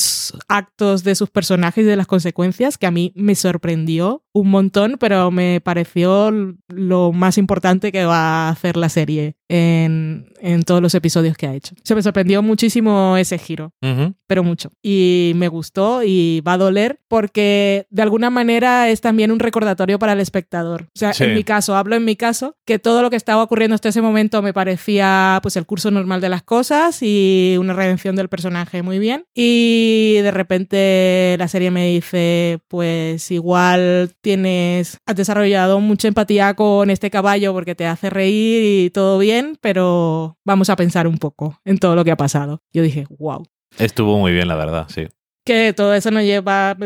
[0.49, 4.97] actos de sus personajes y de las consecuencias que a mí me sorprendió un montón,
[4.99, 6.31] pero me pareció
[6.69, 11.47] lo más importante que va a hacer la serie en, en todos los episodios que
[11.47, 11.75] ha hecho.
[11.83, 14.15] Se me sorprendió muchísimo ese giro Ujú.
[14.27, 14.71] pero mucho.
[14.83, 19.99] Y me gustó y va a doler porque de alguna manera es también un recordatorio
[19.99, 20.83] para el espectador.
[20.83, 21.25] O sea, Sí.
[21.25, 24.03] en mi caso, hablo en mi caso, que todo lo que estaba ocurriendo hasta ese
[24.03, 28.83] momento me parecía pues el curso normal de las cosas y una redención del personaje
[28.83, 29.25] muy bien.
[29.35, 36.91] Y de repente la serie me dice, pues igual tienes, has desarrollado mucha empatía con
[36.91, 41.61] este caballo porque te hace reír y todo bien, pero vamos a pensar un poco
[41.65, 42.63] en todo lo que ha pasado.
[42.73, 43.45] Yo dije, wow
[43.79, 45.09] Estuvo muy bien, la verdad, sí.
[45.49, 46.77] Que todo eso nos lleva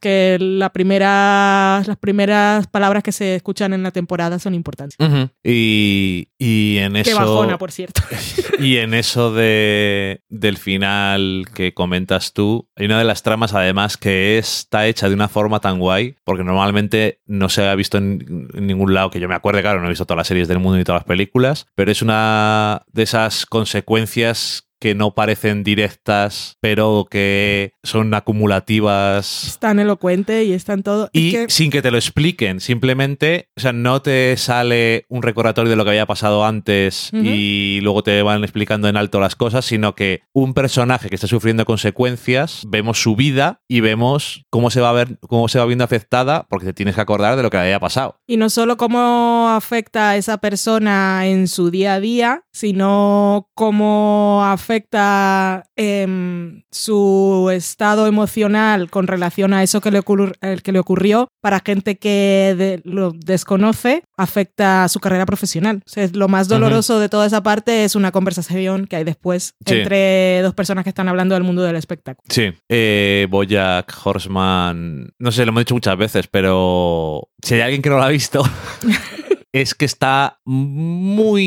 [0.00, 4.96] que la primera, las primeras palabras que se escuchan en la temporada son importantes.
[5.42, 7.16] Y, y en Qué eso.
[7.16, 8.00] bajona, por cierto.
[8.60, 13.96] Y en eso de, del final que comentas tú, hay una de las tramas además
[13.96, 18.48] que está hecha de una forma tan guay, porque normalmente no se ha visto en,
[18.54, 20.60] en ningún lado que yo me acuerde, claro, no he visto todas las series del
[20.60, 26.56] mundo ni todas las películas, pero es una de esas consecuencias que no parecen directas,
[26.60, 31.04] pero que son acumulativas Es tan elocuente y es tan todo.
[31.04, 35.22] Es y que- sin que te lo expliquen, simplemente, o sea, no te sale un
[35.22, 39.36] recordatorio de lo que había pasado antes y luego te van explicando en alto las
[39.36, 44.70] cosas, sino que un personaje que está sufriendo consecuencias, vemos su vida y vemos cómo
[44.70, 47.44] se va a ver, cómo se va viendo afectada, porque te tienes que acordar de
[47.44, 48.16] lo que había pasado.
[48.26, 54.42] Y no solo cómo afecta a esa persona en su día a día, sino cómo
[54.44, 54.71] afecta
[55.76, 61.28] em, su estado emocional con relación a eso que le, ocurr- el que le ocurrió
[61.40, 65.82] para gente que de- lo desconoce, afecta su carrera profesional.
[65.86, 69.54] O sea, lo más doloroso de toda esa parte es una conversación que hay después
[69.66, 69.74] Sí.
[69.78, 72.22] entre dos personas que están hablando del mundo del espectáculo.
[72.28, 72.52] Sí.
[72.70, 77.90] Eh, Bojack Horseman, no sé, lo hemos dicho muchas veces, pero si hay alguien que
[77.90, 78.42] no lo ha visto,
[79.52, 81.42] es que está muy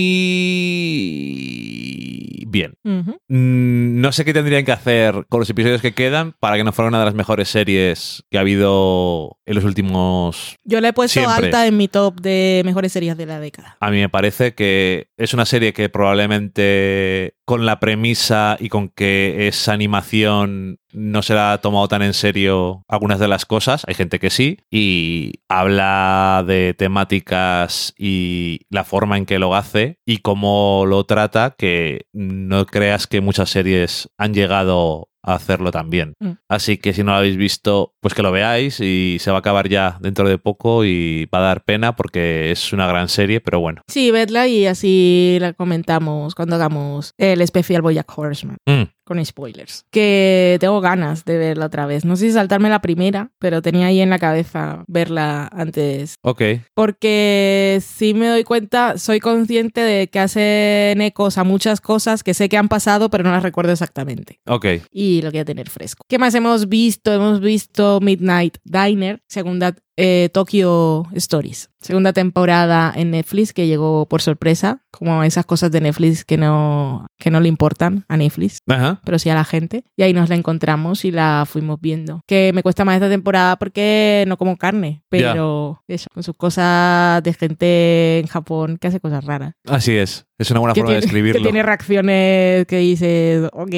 [2.56, 2.74] bien.
[2.84, 6.72] Mm, No sé qué tendrían que hacer con los episodios que quedan para que no
[6.72, 10.56] fuera una de las mejores series que ha habido en los últimos...
[10.64, 11.46] Yo la he puesto Siempre.
[11.48, 13.76] alta en mi top de mejores series de la década.
[13.80, 18.90] A mí me parece que es una serie que probablemente con la premisa y con
[18.90, 23.84] que es animación no se la ha tomado tan en serio algunas de las cosas.
[23.88, 24.60] Hay gente que sí.
[24.72, 31.56] Y habla de temáticas y la forma en que lo hace y cómo lo trata
[31.58, 36.14] que no creas que muchas series han llegado a hacerlo también.
[36.20, 36.32] Mm.
[36.50, 39.40] Así que si no lo habéis visto, pues que lo veáis y se va a
[39.40, 43.42] acabar ya dentro de poco y va a dar pena porque es una gran serie,
[43.42, 43.82] pero bueno.
[43.88, 48.58] Sí, vedla y así la comentamos cuando hagamos el especial Boyack Horseman.
[48.66, 49.86] Mm, con spoilers.
[49.92, 52.04] Que tengo ganas de verla otra vez.
[52.04, 56.16] No sé si saltarme la primera, pero tenía ahí en la cabeza verla antes.
[56.22, 56.42] ok.
[56.74, 62.34] Porque sí me doy cuenta, soy consciente de que hacen ecos a muchas cosas que
[62.34, 64.40] sé que han pasado, pero no las recuerdo exactamente.
[64.48, 64.66] Ok.
[64.92, 66.04] Y lo quiero tener fresco.
[66.10, 67.14] ¿Qué más hemos visto?
[67.14, 71.70] Hemos visto Midnight Diner, segunda eh, Tokyo Stories.
[71.80, 77.06] Segunda temporada en Netflix que llegó por sorpresa, como esas cosas de Netflix que no,
[77.20, 79.02] que no le importan a Netflix Ajá.
[79.06, 79.84] pero sí a la gente.
[79.96, 82.22] Y ahí nos la encontramos y la fuimos viendo.
[82.28, 87.22] Que me cuesta más esta temporada porque no como carne, pero eso, con sus cosas
[87.22, 89.54] de gente en Japón que hace cosas raras.
[89.68, 90.26] Así es.
[90.38, 91.40] Es una buena forma de describirlo.
[91.40, 93.74] que tiene reacciones que dices, ok,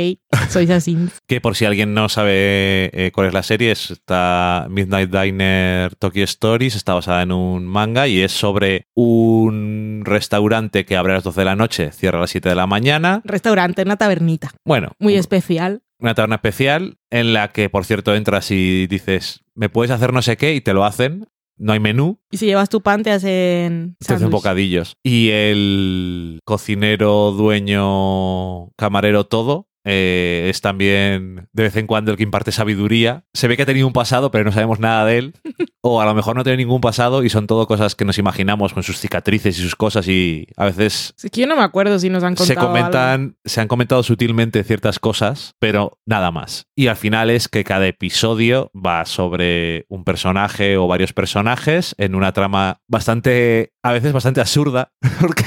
[0.50, 0.98] sois así.
[1.28, 5.96] Que por si alguien no sabe eh, cuál es la serie, es- está Midnight Diner
[5.96, 11.16] Tokyo Stories, está basada en un manga y es sobre un restaurante que abre a
[11.18, 13.22] las 12 de la noche, cierra a las 7 de la mañana.
[13.24, 14.52] Restaurante, una tabernita.
[14.66, 15.82] Bueno, Muy un- especial.
[16.00, 20.22] una taberna especial en la que, por cierto, entras y dices, ¿me puedes hacer no
[20.22, 20.54] sé qué?
[20.56, 21.28] Y te lo hacen.
[21.58, 24.94] No hay menú, Y si llevas tu pan te hacen te hacen bocadillos.
[25.04, 32.24] Y el cocinero, dueño, camarero, todo, eh, es también de vez en cuando el que
[32.24, 33.24] imparte sabiduría.
[33.34, 35.34] Se ve que ha tenido un pasado, pero no sabemos nada de él.
[35.90, 38.74] O a lo mejor no tiene ningún pasado y son todo cosas que nos imaginamos
[38.74, 41.98] con sus cicatrices y sus cosas y a veces Es que yo no me acuerdo
[41.98, 42.68] si nos han contado se algo.
[42.68, 46.66] comentan, se han comentado sutilmente ciertas cosas, pero nada más.
[46.76, 52.16] Y al final es que cada episodio va sobre un personaje o varios personajes en
[52.16, 55.46] una trama bastante, a veces bastante absurda, porque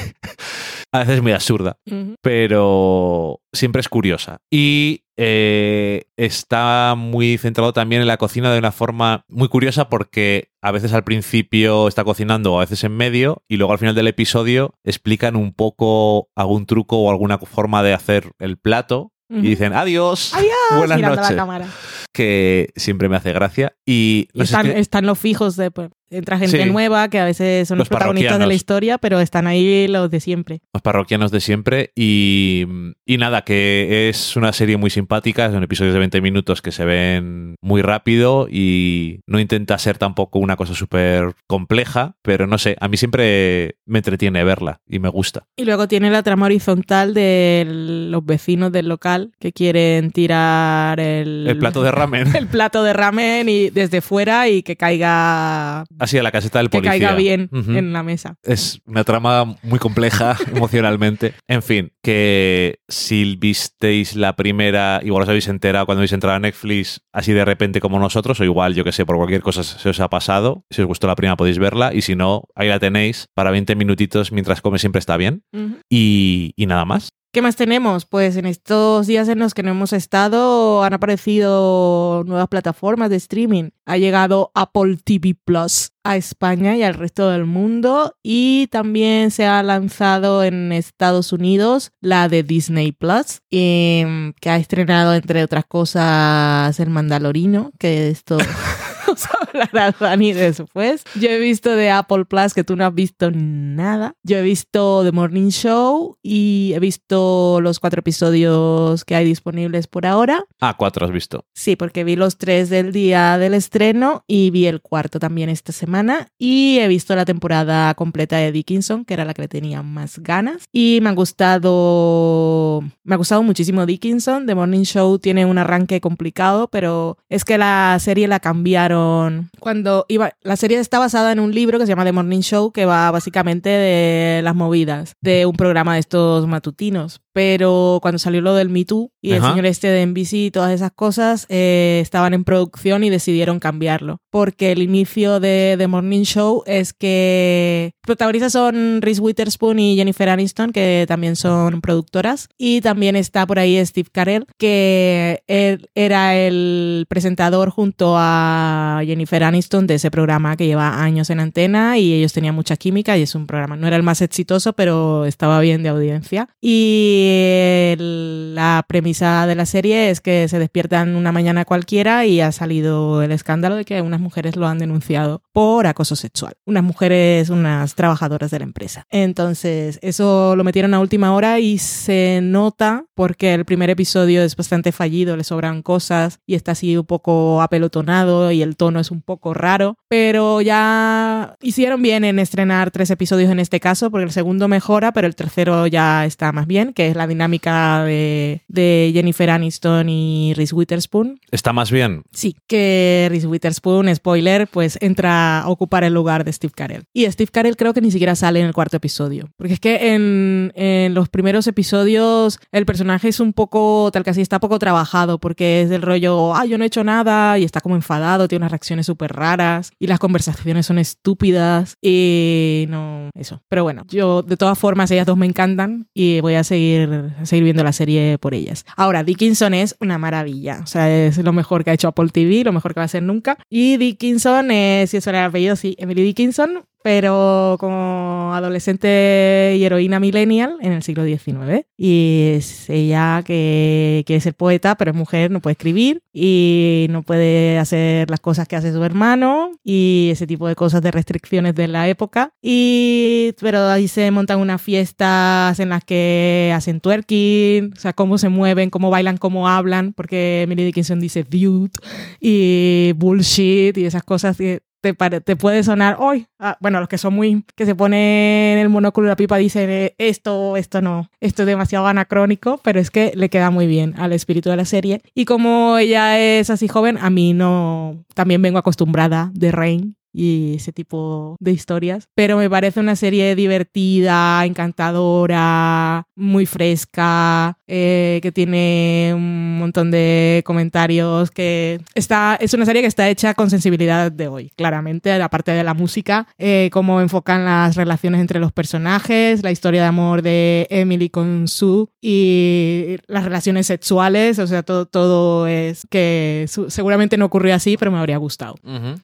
[0.92, 1.78] a veces muy absurda,
[2.20, 4.38] pero siempre es curiosa.
[4.50, 10.50] Y eh, está muy centrado también en la cocina de una forma muy curiosa porque
[10.62, 14.08] a veces al principio está cocinando a veces en medio y luego al final del
[14.08, 19.74] episodio explican un poco algún truco o alguna forma de hacer el plato y dicen
[19.74, 21.66] adiós, Adiós, buenas noches, la cámara.
[22.12, 23.74] Que siempre me hace gracia.
[23.86, 26.68] Y, no están, es que- están los fijos de pues, entra gente Sí.
[26.70, 30.10] nueva que a veces son los, Los protagonistas de la historia, pero están ahí los
[30.10, 30.60] de siempre.
[30.74, 31.92] los parroquianos de siempre.
[31.94, 32.66] Y,
[33.06, 36.84] y nada, que es una serie muy simpática, son episodios de 20 minutos que se
[36.84, 42.76] ven muy rápido y no intenta ser tampoco una cosa súper compleja, pero no sé,
[42.80, 45.44] a mí siempre me entretiene verla y me gusta.
[45.56, 51.46] Y luego tiene la trama horizontal de los vecinos del local que quieren tirar el,
[51.48, 56.18] El plato de ramen, el plato de ramen y desde fuera y que caiga así
[56.18, 56.90] a la caseta del que policía.
[56.92, 58.36] caiga bien en la mesa.
[58.42, 61.34] Es una trama muy compleja emocionalmente.
[61.48, 66.40] En fin, que si visteis la primera, igual os habéis enterado cuando habéis entrado a
[66.40, 69.88] Netflix así de repente como nosotros, o igual, yo que sé, por cualquier cosa se
[69.88, 70.64] os ha pasado.
[70.70, 73.74] Si os gustó la primera podéis verla, y si no, ahí la tenéis para 20
[73.76, 75.42] minutitos mientras come siempre está bien.
[75.88, 77.10] Y, y nada más.
[77.32, 78.06] ¿Qué más tenemos?
[78.06, 83.14] Pues en estos días en los que no hemos estado han aparecido nuevas plataformas de
[83.16, 83.70] streaming.
[83.86, 89.46] Ha llegado Apple TV Plus a España y al resto del mundo y también se
[89.46, 95.66] ha lanzado en Estados Unidos la de Disney Plus em, que ha estrenado entre otras
[95.66, 98.16] cosas El Mandalorino, que
[99.10, 101.04] de esto nos hablará Dani después.
[101.14, 104.14] Yo he visto de Apple Plus que tú no has visto nada.
[104.22, 109.86] Yo he visto The Morning Show y he visto los cuatro episodios que hay disponibles
[109.86, 110.44] por ahora.
[110.60, 111.44] Ah, cuatro has visto.
[111.54, 115.72] Sí, porque vi los tres del día del estreno y vi el cuarto también esta
[115.72, 116.28] semana.
[116.38, 120.18] Y he visto la temporada completa de Dickinson, que era la que le tenía más
[120.18, 120.64] ganas.
[120.72, 122.82] Y me ha gustado.
[123.04, 124.46] Me ha gustado muchísimo Dickinson.
[124.46, 129.50] The Morning Show tiene un arranque complicado, pero es que la serie la cambiaron dijeron,
[129.58, 132.72] cuando iba, la serie está basada en un libro que se llama The Morning Show,
[132.72, 137.20] que va básicamente de las movidas de un programa de estos matutinos.
[137.32, 139.50] Pero cuando salió lo del Me Too y el Ajá.
[139.50, 144.18] señor este de NBC y todas esas cosas, eh, estaban en producción y decidieron cambiarlo.
[144.30, 150.28] Porque el inicio de The Morning Show es que protagonistas son Reese Witherspoon y Jennifer
[150.28, 152.48] Aniston, que también son productoras.
[152.58, 159.42] Y también está por ahí Steve Carell, que él era el presentador junto a Jennifer
[159.44, 163.22] Aniston de ese programa que lleva años en antena y ellos tenían mucha química y
[163.22, 166.48] es un programa, no era el más exitoso, pero estaba bien de audiencia.
[166.60, 172.40] Y el- la premisa de la serie es que se despiertan una mañana cualquiera y
[172.40, 176.54] ha salido el escándalo de que unas mujeres lo han denunciado por acoso sexual.
[176.66, 179.06] Unas mujeres, unas trabajadoras de la empresa.
[179.10, 184.56] Entonces, eso lo metieron a última hora y se nota porque el primer episodio es
[184.56, 189.10] bastante fallido, le sobran cosas y está así un poco apelotonado y el tono es
[189.10, 194.24] un poco raro, pero ya hicieron bien en estrenar tres episodios en este caso porque
[194.24, 198.62] el segundo mejora, pero el tercero ya está más bien, que es la dinámica de,
[198.68, 201.40] de Jennifer Aniston y Reese Witherspoon.
[201.50, 202.22] Está más bien.
[202.32, 207.04] Sí, que Reese Witherspoon, spoiler, pues entra a ocupar el lugar de Steve Carell.
[207.12, 209.50] Y Steve Carell creo que ni siquiera sale en el cuarto episodio.
[209.58, 214.30] Porque es que en, en los primeros episodios el personaje es un poco, tal que
[214.30, 217.64] así, está poco trabajado, porque es del rollo, ah, yo no he hecho nada, y
[217.64, 223.30] está como enfadado, tiene unas reacciones súper raras, y las conversaciones son estúpidas, y no,
[223.34, 223.62] eso.
[223.68, 227.46] Pero bueno, yo de todas formas, ellas dos me encantan, y voy a seguir, a
[227.46, 228.84] seguir viendo la serie por ellas.
[228.96, 232.64] Ahora, Dickinson es una maravilla, o sea, es lo mejor que ha hecho Apple TV,
[232.64, 233.58] lo mejor que va a hacer nunca.
[233.68, 239.84] Y Dickinson, es, si eso era el apellido, sí, Emily Dickinson, pero como adolescente y
[239.84, 241.86] heroína millennial en el siglo XIX.
[241.96, 247.22] Y es ella que quiere ser poeta, pero es mujer, no puede escribir y no
[247.22, 251.74] puede hacer las cosas que hace su hermano y ese tipo de cosas de restricciones
[251.74, 252.52] de la época.
[252.62, 258.38] Y, pero ahí se montan unas fiestas en las que hacen twerking, o sea, cómo
[258.38, 261.92] se mueven, cómo bailan, cómo hablan, porque Emily Dickinson dice dude
[262.40, 266.46] y bullshit y esas cosas que te, pare- te puede sonar hoy.
[266.80, 267.64] bueno, los que son muy.
[267.76, 271.66] que se ponen el monóculo y la pipa dicen eh, esto, esto no, esto es
[271.66, 275.22] demasiado anacrónico, pero es que le queda muy bien al espíritu de la serie.
[275.34, 278.24] Y como ella es así joven, a mí no.
[278.34, 283.54] También vengo acostumbrada de Rain y ese tipo de historias, pero me parece una serie
[283.54, 292.84] divertida, encantadora, muy fresca, eh, que tiene un montón de comentarios, que está, es una
[292.86, 297.20] serie que está hecha con sensibilidad de hoy, claramente, aparte de la música, eh, cómo
[297.20, 303.16] enfocan las relaciones entre los personajes, la historia de amor de Emily con Sue y
[303.26, 308.10] las relaciones sexuales, o sea, todo, todo es que su- seguramente no ocurrió así, pero
[308.10, 308.76] me habría gustado.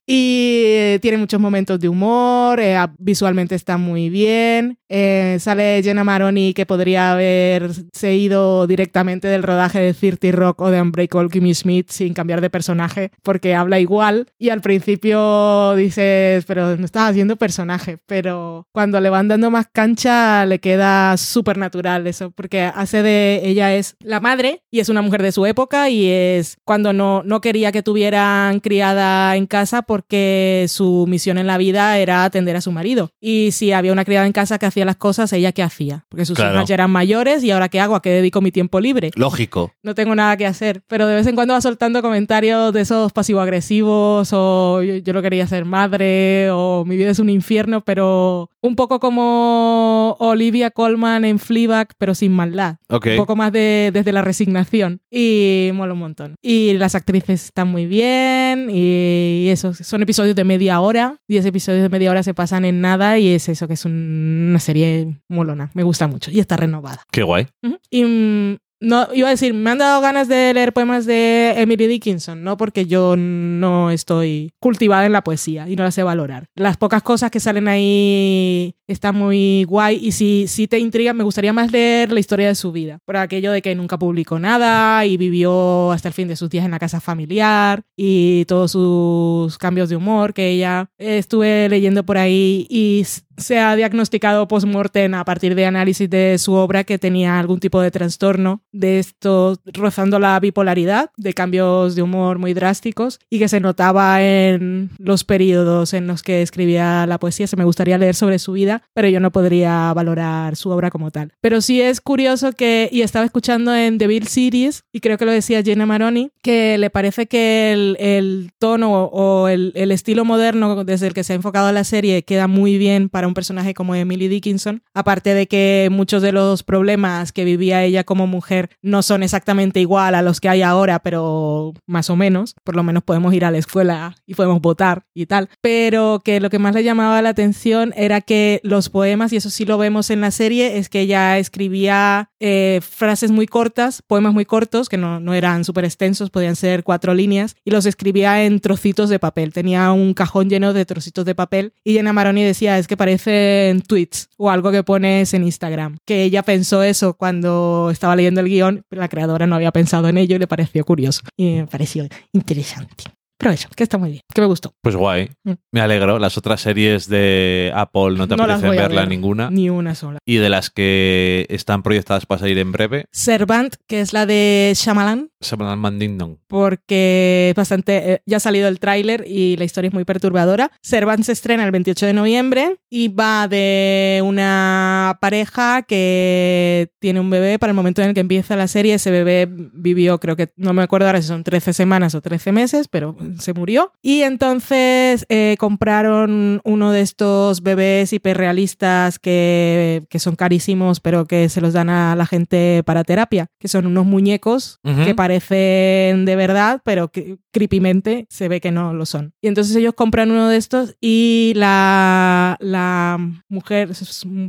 [0.06, 4.78] Y eh, tiene muchos momentos de humor, eh, visualmente está muy bien.
[4.88, 10.70] eh, sale Jenna Maroni que podría haberse ido directamente del rodaje de 30 Rock o
[10.70, 14.28] de Unbreakable Kimmy Smith sin cambiar de personaje porque habla igual.
[14.38, 17.98] Y al principio dices, pero no estás haciendo personaje.
[18.06, 23.42] Pero cuando le van dando más cancha le queda súper natural eso porque hace de
[23.44, 27.22] ella es la madre y es una mujer de su época y es cuando no,
[27.24, 32.56] no quería que tuvieran criada en casa porque su misión en la vida era atender
[32.56, 33.10] a su marido.
[33.20, 36.04] Y si había una criada en casa que hacía las cosas, ella qué hacía?
[36.08, 36.54] Porque sus Claro.
[36.56, 39.10] hijas ya eran mayores y ahora qué hago, a qué dedico mi tiempo libre.
[39.16, 39.72] Lógico.
[39.82, 43.12] No tengo nada que hacer, pero de vez en cuando va soltando comentarios de esos
[43.12, 48.50] pasivo-agresivos o yo, yo no quería ser madre o mi vida es un infierno, pero
[48.62, 52.76] un poco como Olivia Colman en Fleabag, pero sin maldad.
[52.88, 53.06] Ok.
[53.10, 55.00] Un poco más de, desde la resignación.
[55.10, 56.34] Y mola un montón.
[56.42, 58.68] Y las actrices están muy bien.
[58.70, 61.16] Y eso, son episodios de media hora.
[61.28, 63.18] 10 episodios de media hora se pasan en nada.
[63.18, 65.70] Y es eso, que es un- una serie molona.
[65.74, 66.30] Me gusta mucho.
[66.30, 67.02] Y está renovada.
[67.10, 67.46] Qué guay.
[67.90, 71.86] Y mm, no, iba a decir, me han dado ganas de leer poemas de Emily
[71.86, 76.48] Dickinson, no porque yo no estoy cultivada en la poesía y no la sé valorar.
[76.54, 81.24] Las pocas cosas que salen ahí están muy guay y si, si te intrigan, me
[81.24, 85.04] gustaría más leer la historia de su vida, por aquello de que nunca publicó nada
[85.06, 89.58] y vivió hasta el fin de sus días en la casa familiar y todos sus
[89.58, 93.04] cambios de humor que ella estuve leyendo por ahí y
[93.36, 97.80] se ha diagnosticado post-mortem a partir de análisis de su obra que tenía algún tipo
[97.80, 103.48] de trastorno de esto rozando la bipolaridad, de cambios de humor muy drásticos y que
[103.48, 107.46] se notaba en los periodos en los que escribía la poesía.
[107.46, 111.10] Se me gustaría leer sobre su vida, pero yo no podría valorar su obra como
[111.10, 111.32] tal.
[111.40, 115.24] Pero sí es curioso que, y estaba escuchando en The Bill Series, y creo que
[115.24, 120.84] lo decía Jenna Maroni, que le parece que el, tono o el, el estilo moderno
[120.84, 123.94] desde el que se ha enfocado la serie queda muy bien para un personaje como
[123.94, 129.02] Emily Dickinson, aparte de que muchos de los problemas que vivía ella como mujer no
[129.02, 133.02] son exactamente igual a los que hay ahora, pero más o menos, por lo menos
[133.02, 136.74] podemos ir a la escuela y podemos votar y tal, pero que lo que más
[136.74, 140.30] le llamaba la atención era que los poemas, y eso sí lo vemos en la
[140.30, 145.34] serie, es que ella escribía eh, frases muy cortas, poemas muy cortos, que no, no
[145.34, 149.52] eran súper extensos, podían ser cuatro líneas, y los escribía en trocitos de papel.
[149.52, 153.80] Tenía un cajón lleno de trocitos de papel y Jenna Maroni decía, es que parecen
[153.82, 155.98] tweets o algo que pones en Instagram.
[156.04, 160.08] Que ella pensó eso cuando estaba leyendo el guion, pero la creadora no había pensado
[160.08, 161.22] en ello y le pareció curioso.
[161.36, 163.15] Y me pareció interesante.
[163.38, 164.72] Pero eso, que está muy bien, que me gustó.
[164.82, 165.52] Pues guay, Mm.
[165.72, 166.18] me alegro.
[166.18, 169.50] Las otras series de Apple no te No las apetecen voy a verla ver, ninguna.
[169.50, 170.18] Ni una sola.
[170.26, 174.72] Y de las que están proyectadas para salir en breve, Servant, que es la de
[174.74, 176.38] Shyamalan, Semanal Mandingdon.
[176.48, 178.12] porque es bastante.
[178.14, 180.70] eh, ya ha salido el tráiler y la historia es muy perturbadora.
[180.82, 187.30] Servant se estrena el 28 de noviembre y va de una pareja que tiene un
[187.30, 187.58] bebé.
[187.58, 190.72] Para el momento en el que empieza la serie, ese bebé vivió, creo que no
[190.72, 193.92] me acuerdo ahora si son 13 semanas o 13 meses, pero se murió.
[194.02, 201.48] Y entonces eh, compraron uno de estos bebés hiperrealistas que, que son carísimos, pero que
[201.48, 206.36] se los dan a la gente para terapia, que son unos muñecos que parecen de
[206.36, 209.32] verdad, pero que creepymente se ve que no lo son.
[209.40, 213.18] Y entonces ellos compran uno de estos y la, la
[213.48, 213.90] mujer,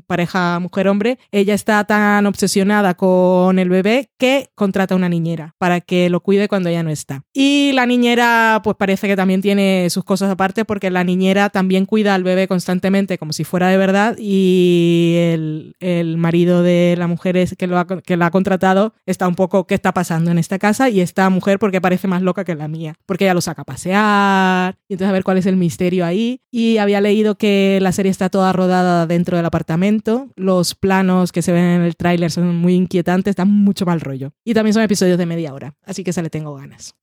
[0.05, 6.09] pareja mujer-hombre, ella está tan obsesionada con el bebé que contrata una niñera para que
[6.09, 7.23] lo cuide cuando ella no está.
[7.33, 11.85] Y la niñera pues parece que también tiene sus cosas aparte porque la niñera también
[11.85, 17.07] cuida al bebé constantemente como si fuera de verdad y el, el marido de la
[17.07, 20.37] mujer es- que, lo que la ha contratado está un poco qué está pasando en
[20.37, 23.39] esta casa y esta mujer porque parece más loca que la mía porque ella lo
[23.39, 26.41] saca a pasear y entonces a ver cuál es el misterio ahí.
[26.51, 30.27] Y había leído que la serie está toda rodada dentro del apartamento.
[30.35, 34.31] Los planos que se ven en el tráiler son muy inquietantes dan mucho mal rollo.
[34.43, 36.95] Y también son episodios de media hora así que se le tengo ganas.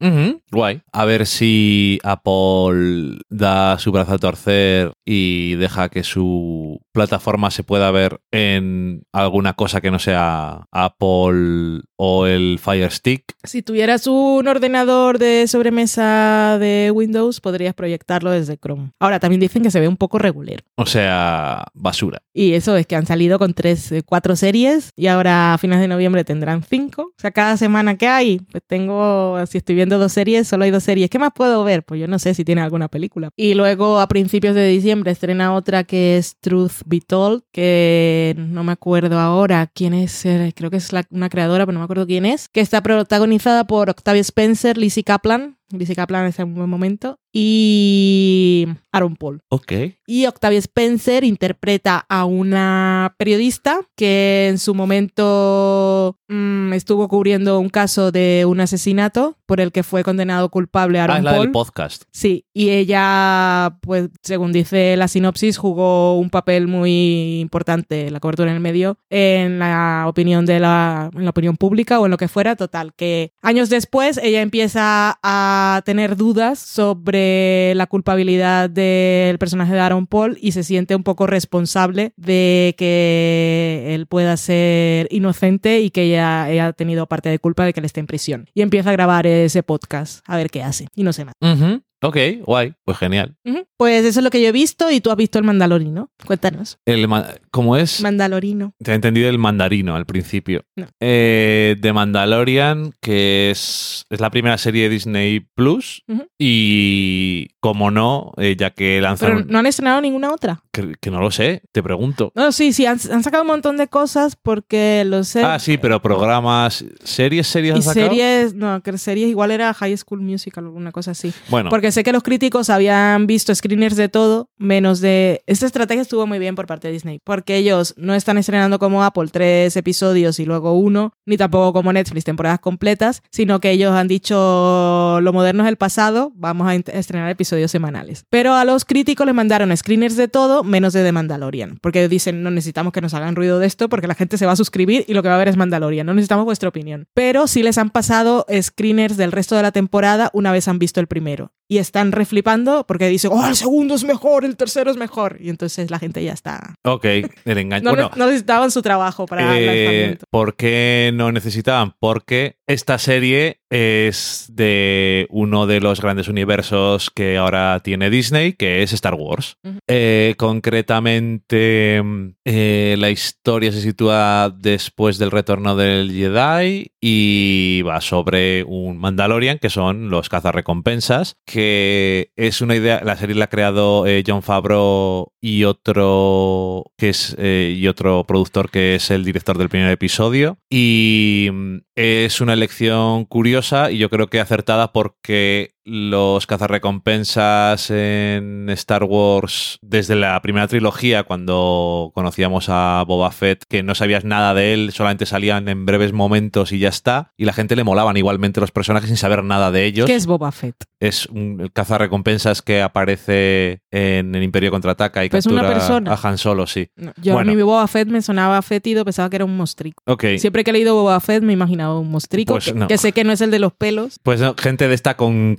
[0.50, 0.82] Guay.
[0.92, 1.53] A ver si
[2.02, 9.02] Apple da su brazo a torcer y deja que su plataforma se pueda ver en
[9.12, 13.24] alguna cosa que no sea Apple o el Fire Stick.
[13.42, 18.92] Si tuvieras un ordenador de sobremesa de Windows, podrías proyectarlo desde Chrome.
[19.00, 20.64] Ahora, también dicen que se ve un poco regular.
[20.76, 22.22] O sea, basura.
[22.32, 25.82] Y eso es que han salido con tres, eh, cuatro series y ahora a finales
[25.82, 27.02] de noviembre tendrán cinco.
[27.02, 30.70] O sea, cada semana que hay, pues tengo, si estoy viendo dos series, solo hay
[30.70, 31.10] dos series.
[31.10, 31.82] ¿Qué más puedo ver?
[31.84, 33.30] Pues yo no sé si tiene alguna película.
[33.36, 38.64] Y luego a principios de diciembre estrena otra que es Truth Be Told, que no
[38.64, 41.84] me acuerdo ahora quién es, eh, creo que es la- una creadora, pero no me
[41.84, 45.56] acuerdo quién es, que está protagonizada por Octavia Spencer, Lizzie Kaplan.
[45.96, 47.18] Kaplan está en un buen momento.
[47.36, 49.40] Y Aaron Paul.
[49.48, 49.72] Ok.
[50.06, 57.70] Y Octavia Spencer interpreta a una periodista que en su momento mm, estuvo cubriendo un
[57.70, 61.50] caso de un asesinato por el que fue condenado culpable Ah, Aaron es la del
[61.50, 62.04] podcast.
[62.12, 68.50] Sí, y ella, pues según dice la sinopsis, jugó un papel muy importante, la cobertura
[68.50, 72.16] en el medio, en la opinión de la, en la opinión pública o en lo
[72.16, 79.38] que fuera, total, que años después ella empieza a tener dudas sobre la culpabilidad del
[79.38, 85.08] personaje de Aaron Paul y se siente un poco responsable de que él pueda ser
[85.10, 88.48] inocente y que ella haya tenido parte de culpa de que él esté en prisión.
[88.54, 91.34] Y empieza a grabar ese podcast, a ver qué hace, y no sé más.
[91.40, 91.82] Ujú.
[92.04, 92.74] Ok, guay.
[92.84, 93.34] Pues genial.
[93.78, 96.10] Pues eso es lo que yo he visto y tú has visto el Mandalorino.
[96.26, 96.78] Cuéntanos.
[96.84, 97.08] El
[97.50, 98.02] ¿Cómo es?
[98.02, 98.74] Mandalorino.
[98.82, 100.64] Te he entendido el mandarino al principio.
[100.76, 100.86] No.
[101.00, 106.02] Eh, The Mandalorian, que es, es la primera serie de Disney Plus.
[106.38, 109.46] Y como no, eh, ya que Pero lanzaron.
[109.48, 110.62] no han estrenado ninguna otra.
[110.74, 112.32] Que, que no lo sé, te pregunto.
[112.34, 115.40] No, sí, sí, han, han sacado un montón de cosas porque lo sé.
[115.44, 118.08] Ah, sí, pero programas, series, series Y han sacado.
[118.08, 121.32] series, no, que series igual era High School Musical o alguna cosa así.
[121.48, 125.42] Bueno, Porque sé que los críticos habían visto screeners de todo, menos de...
[125.46, 129.04] Esta estrategia estuvo muy bien por parte de Disney, porque ellos no están estrenando como
[129.04, 133.92] Apple tres episodios y luego uno, ni tampoco como Netflix temporadas completas, sino que ellos
[133.92, 138.24] han dicho lo moderno es el pasado, vamos a estrenar episodios semanales.
[138.28, 141.78] Pero a los críticos les mandaron screeners de todo, menos de The Mandalorian.
[141.80, 144.52] Porque dicen, no necesitamos que nos hagan ruido de esto porque la gente se va
[144.52, 146.06] a suscribir y lo que va a ver es Mandalorian.
[146.06, 147.06] No necesitamos vuestra opinión.
[147.14, 151.00] Pero sí les han pasado screeners del resto de la temporada una vez han visto
[151.00, 151.52] el primero.
[151.66, 155.38] Y están reflipando porque dicen, oh, el segundo es mejor, el tercero es mejor.
[155.40, 156.74] Y entonces la gente ya está.
[156.84, 157.84] Ok, el engaño.
[157.84, 160.26] No, bueno, no necesitaban su trabajo para eh, lanzamiento.
[160.30, 161.94] ¿Por qué no necesitaban?
[161.98, 168.84] Porque esta serie es de uno de los grandes universos que ahora tiene Disney, que
[168.84, 169.58] es Star Wars.
[169.88, 172.00] Eh, concretamente,
[172.44, 179.58] eh, la historia se sitúa después del retorno del Jedi y va sobre un Mandalorian,
[179.58, 184.42] que son los cazarrecompensas, que es una idea, la serie la ha creado eh, John
[184.42, 190.58] Favreau y otro que es y otro productor que es el director del primer episodio
[190.70, 198.68] y mm, es una elección curiosa y yo creo que acertada porque los cazarrecompensas en
[198.70, 204.54] Star Wars desde la primera trilogía cuando conocíamos a Boba Fett que no sabías nada
[204.54, 208.16] de él solamente salían en breves momentos y ya está y la gente le molaban
[208.16, 210.76] igualmente los personajes sin saber nada de ellos ¿Qué es Boba Fett?
[211.00, 216.12] es un cazarrecompensas que aparece en el Imperio Contraataca y Pero es una captura persona.
[216.14, 216.88] a Han Solo, sí.
[216.96, 217.52] No, yo Bueno.
[217.52, 220.02] a mí Boba Fett me sonaba fétido, pensaba que era un mostrico.
[220.38, 222.86] Siempre que he leído Boba Fett me imaginaba un mostrico, Pues que, no.
[222.88, 224.18] que sé que no es el de los pelos.
[224.22, 225.56] Pues no, gente de esta con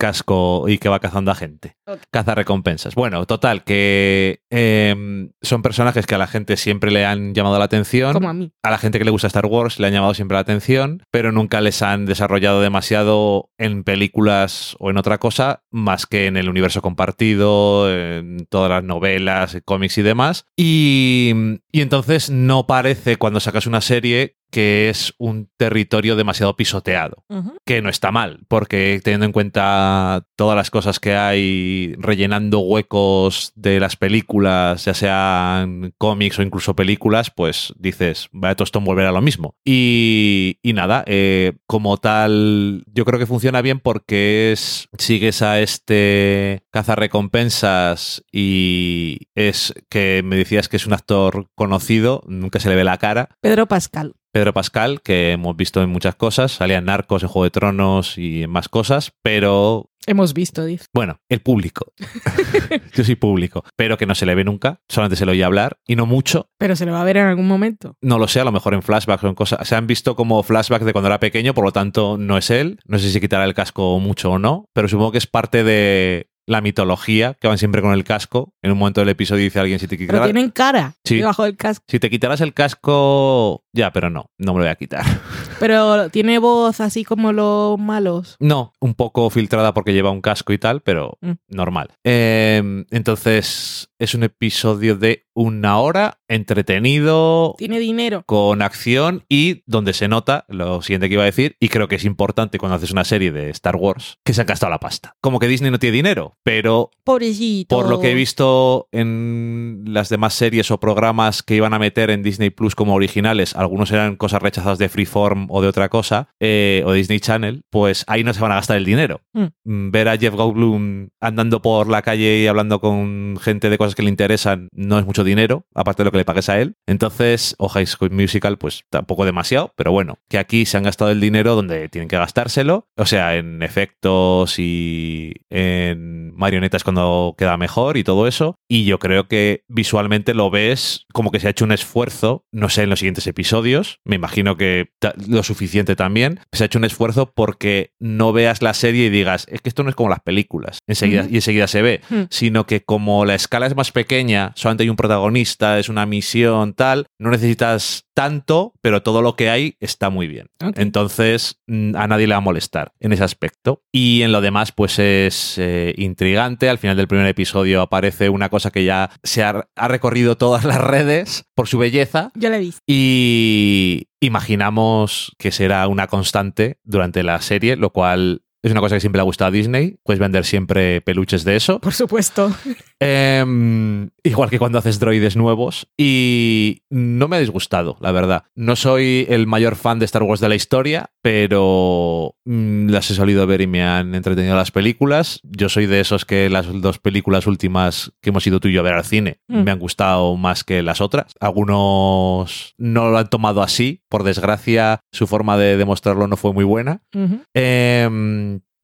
[0.67, 1.77] y que va cazando a gente.
[2.11, 2.95] Caza recompensas.
[2.95, 7.65] Bueno, total, que eh, son personajes que a la gente siempre le han llamado la
[7.65, 8.13] atención.
[8.13, 8.51] Como a mí.
[8.63, 11.31] A la gente que le gusta Star Wars le han llamado siempre la atención, pero
[11.31, 16.49] nunca les han desarrollado demasiado en películas o en otra cosa, más que en el
[16.49, 20.45] universo compartido, en todas las novelas, cómics y demás.
[20.55, 21.33] Y,
[21.71, 27.25] y entonces no parece cuando sacas una serie que es un territorio demasiado pisoteado
[27.65, 33.51] que no está mal, porque teniendo en cuenta todas las cosas que hay rellenando huecos
[33.55, 39.11] de las películas, ya sean cómics o incluso películas, pues dices, vaya tostón volver a
[39.11, 39.55] lo mismo.
[39.65, 45.59] Y, y nada, eh, como tal, yo creo que funciona bien porque es, sigues a
[45.59, 52.75] este cazarrecompensas y es que me decías que es un actor conocido, nunca se le
[52.75, 54.15] ve la cara, Pedro Pascal.
[54.35, 58.17] Pedro Pascal, que hemos visto en muchas cosas, salía en Narcos, en Juego de Tronos
[58.17, 60.87] y en más cosas, pero Hemos visto, dice.
[60.93, 61.93] bueno, el público.
[62.93, 65.77] Yo soy público, pero que no se le ve nunca, solamente se le oye hablar
[65.87, 66.49] y no mucho.
[66.57, 67.95] Pero se lo va a ver en algún momento.
[68.01, 69.65] No lo sé, a lo mejor en flashbacks o en cosas.
[69.65, 72.77] Se han visto como flashbacks de cuando era pequeño, por lo tanto no es él.
[72.83, 76.29] No sé si quitará el casco mucho o no, pero supongo que es parte de
[76.47, 78.53] la mitología, que van siempre con el casco.
[78.61, 81.17] En un momento del episodio dice alguien si te Pero quitarás, tienen cara Sí.
[81.17, 81.83] debajo del casco.
[81.87, 85.03] si te quitarás el casco, ya, pero no, no me lo voy a quitar.
[85.59, 88.35] Pero tiene voz así como los malos.
[88.39, 91.31] No, un poco filtrada porque lleva un casco y tal, pero Mm.
[91.47, 91.93] normal.
[92.03, 98.23] Eh, entonces, es un episodio de una hora, entretenido, Tiene dinero.
[98.25, 101.95] con acción y donde se nota lo siguiente que iba a decir, y creo que
[101.95, 105.15] es importante cuando haces una serie de Star Wars, que se han gastado la pasta.
[105.21, 107.75] Como que Disney no tiene dinero, pero Pobrecito.
[107.75, 112.09] por lo que he visto en las demás series o programas que iban a meter
[112.09, 116.29] en Disney Plus como originales, algunos eran cosas rechazadas de Freeform o de otra cosa,
[116.39, 119.21] eh, o Disney Channel, pues ahí no se van a gastar el dinero.
[119.33, 119.45] Mm.
[119.65, 123.95] Mm, Ver a Jeff Goldblum andando por la calle y hablando con gente de cosas
[123.95, 126.75] que le interesan no es mucho dinero, aparte de lo que le pagues a él.
[126.87, 131.11] Entonces, o High School Musical, pues tampoco demasiado, pero bueno, que aquí se han gastado
[131.11, 137.57] el dinero donde tienen que gastárselo, o sea, en efectos y en marionetas cuando queda
[137.57, 138.55] mejor y todo eso.
[138.67, 142.69] Y yo creo que visualmente lo ves como que se ha hecho un esfuerzo, no
[142.69, 144.89] sé, en los siguientes episodios, me imagino que
[145.27, 149.47] lo suficiente también, se ha hecho un esfuerzo porque no veas la serie y digas,
[149.49, 152.23] es que esto no es como las películas, enseguida, y enseguida se ve, Hmm.
[152.29, 156.73] sino que como la escala es más pequeña, solamente hay un protagonista, es una misión,
[156.73, 160.47] tal, no necesitas tanto, pero todo lo que hay está muy bien.
[160.75, 163.83] Entonces, mm, a nadie le va a molestar en ese aspecto.
[163.91, 166.69] Y en lo demás, pues es eh, intrigante.
[166.69, 170.63] Al final del primer episodio aparece una cosa que ya se ha, ha recorrido todas
[170.63, 172.31] las redes por su belleza.
[172.35, 172.81] Yo la he visto.
[172.87, 178.99] Y imaginamos que será una constante durante la serie, lo cual es una cosa que
[178.99, 179.97] siempre le ha gustado a Disney.
[180.03, 181.79] Puedes vender siempre peluches de eso.
[181.79, 182.51] Por supuesto.
[182.99, 185.87] Em, igual que cuando haces droides nuevos.
[185.97, 188.43] Y no me ha disgustado, la verdad.
[188.55, 193.15] No soy el mayor fan de Star Wars de la historia, pero mm, las he
[193.15, 195.41] solido ver y me han entretenido las películas.
[195.43, 198.79] Yo soy de esos que las dos películas últimas que hemos ido tú y yo
[198.79, 199.63] a ver al cine Mm.
[199.63, 201.33] me han gustado más que las otras.
[201.39, 204.01] Algunos no lo han tomado así.
[204.09, 207.01] Por desgracia, su forma de demostrarlo no fue muy buena.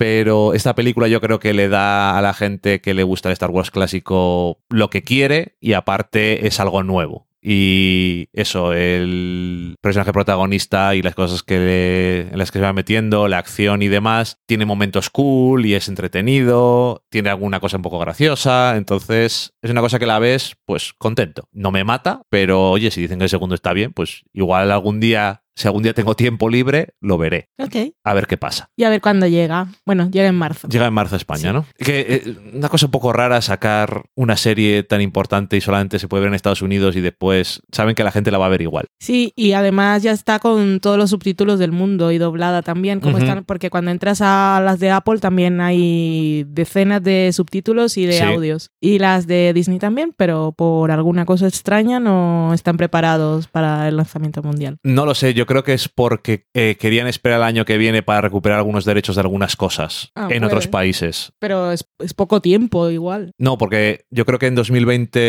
[0.01, 3.33] Pero esta película yo creo que le da a la gente que le gusta el
[3.33, 7.27] Star Wars clásico lo que quiere y aparte es algo nuevo.
[7.39, 12.73] Y eso, el personaje protagonista y las cosas que le- en las que se va
[12.73, 17.83] metiendo, la acción y demás, tiene momentos cool y es entretenido, tiene alguna cosa un
[17.83, 21.47] poco graciosa, entonces es una cosa que la ves, pues contento.
[21.51, 24.99] No me mata, pero oye, si dicen que el segundo está bien, pues igual algún
[24.99, 27.49] día, si algún día tengo tiempo libre, lo veré.
[27.57, 27.75] Ok.
[28.03, 28.69] A ver qué pasa.
[28.75, 29.67] Y a ver cuándo llega.
[29.85, 30.67] Bueno, llega en marzo.
[30.67, 31.53] Llega en marzo a España, Sí.
[31.53, 31.65] ¿no?
[31.77, 36.07] Que eh, una cosa un poco rara sacar una serie tan importante y solamente se
[36.07, 38.61] puede ver en Estados Unidos y después saben que la gente la va a ver
[38.61, 38.85] igual.
[38.99, 43.17] Sí, y además ya está con todos los subtítulos del mundo y doblada también, como
[43.17, 48.13] están, porque cuando entras a las de Apple también hay decenas de subtítulos y de
[48.13, 48.23] Sí.
[48.23, 48.69] audios.
[48.79, 53.97] Y las de Disney también, pero por alguna cosa extraña no están preparados para el
[53.97, 54.77] lanzamiento mundial.
[54.83, 58.03] No lo sé, yo creo que es porque eh, querían esperar el año que viene
[58.03, 60.45] para recuperar algunos derechos de algunas cosas Ah, en puede.
[60.45, 61.33] otros países.
[61.39, 63.31] Pero es, es poco tiempo igual.
[63.37, 65.19] No, porque yo creo que en 2020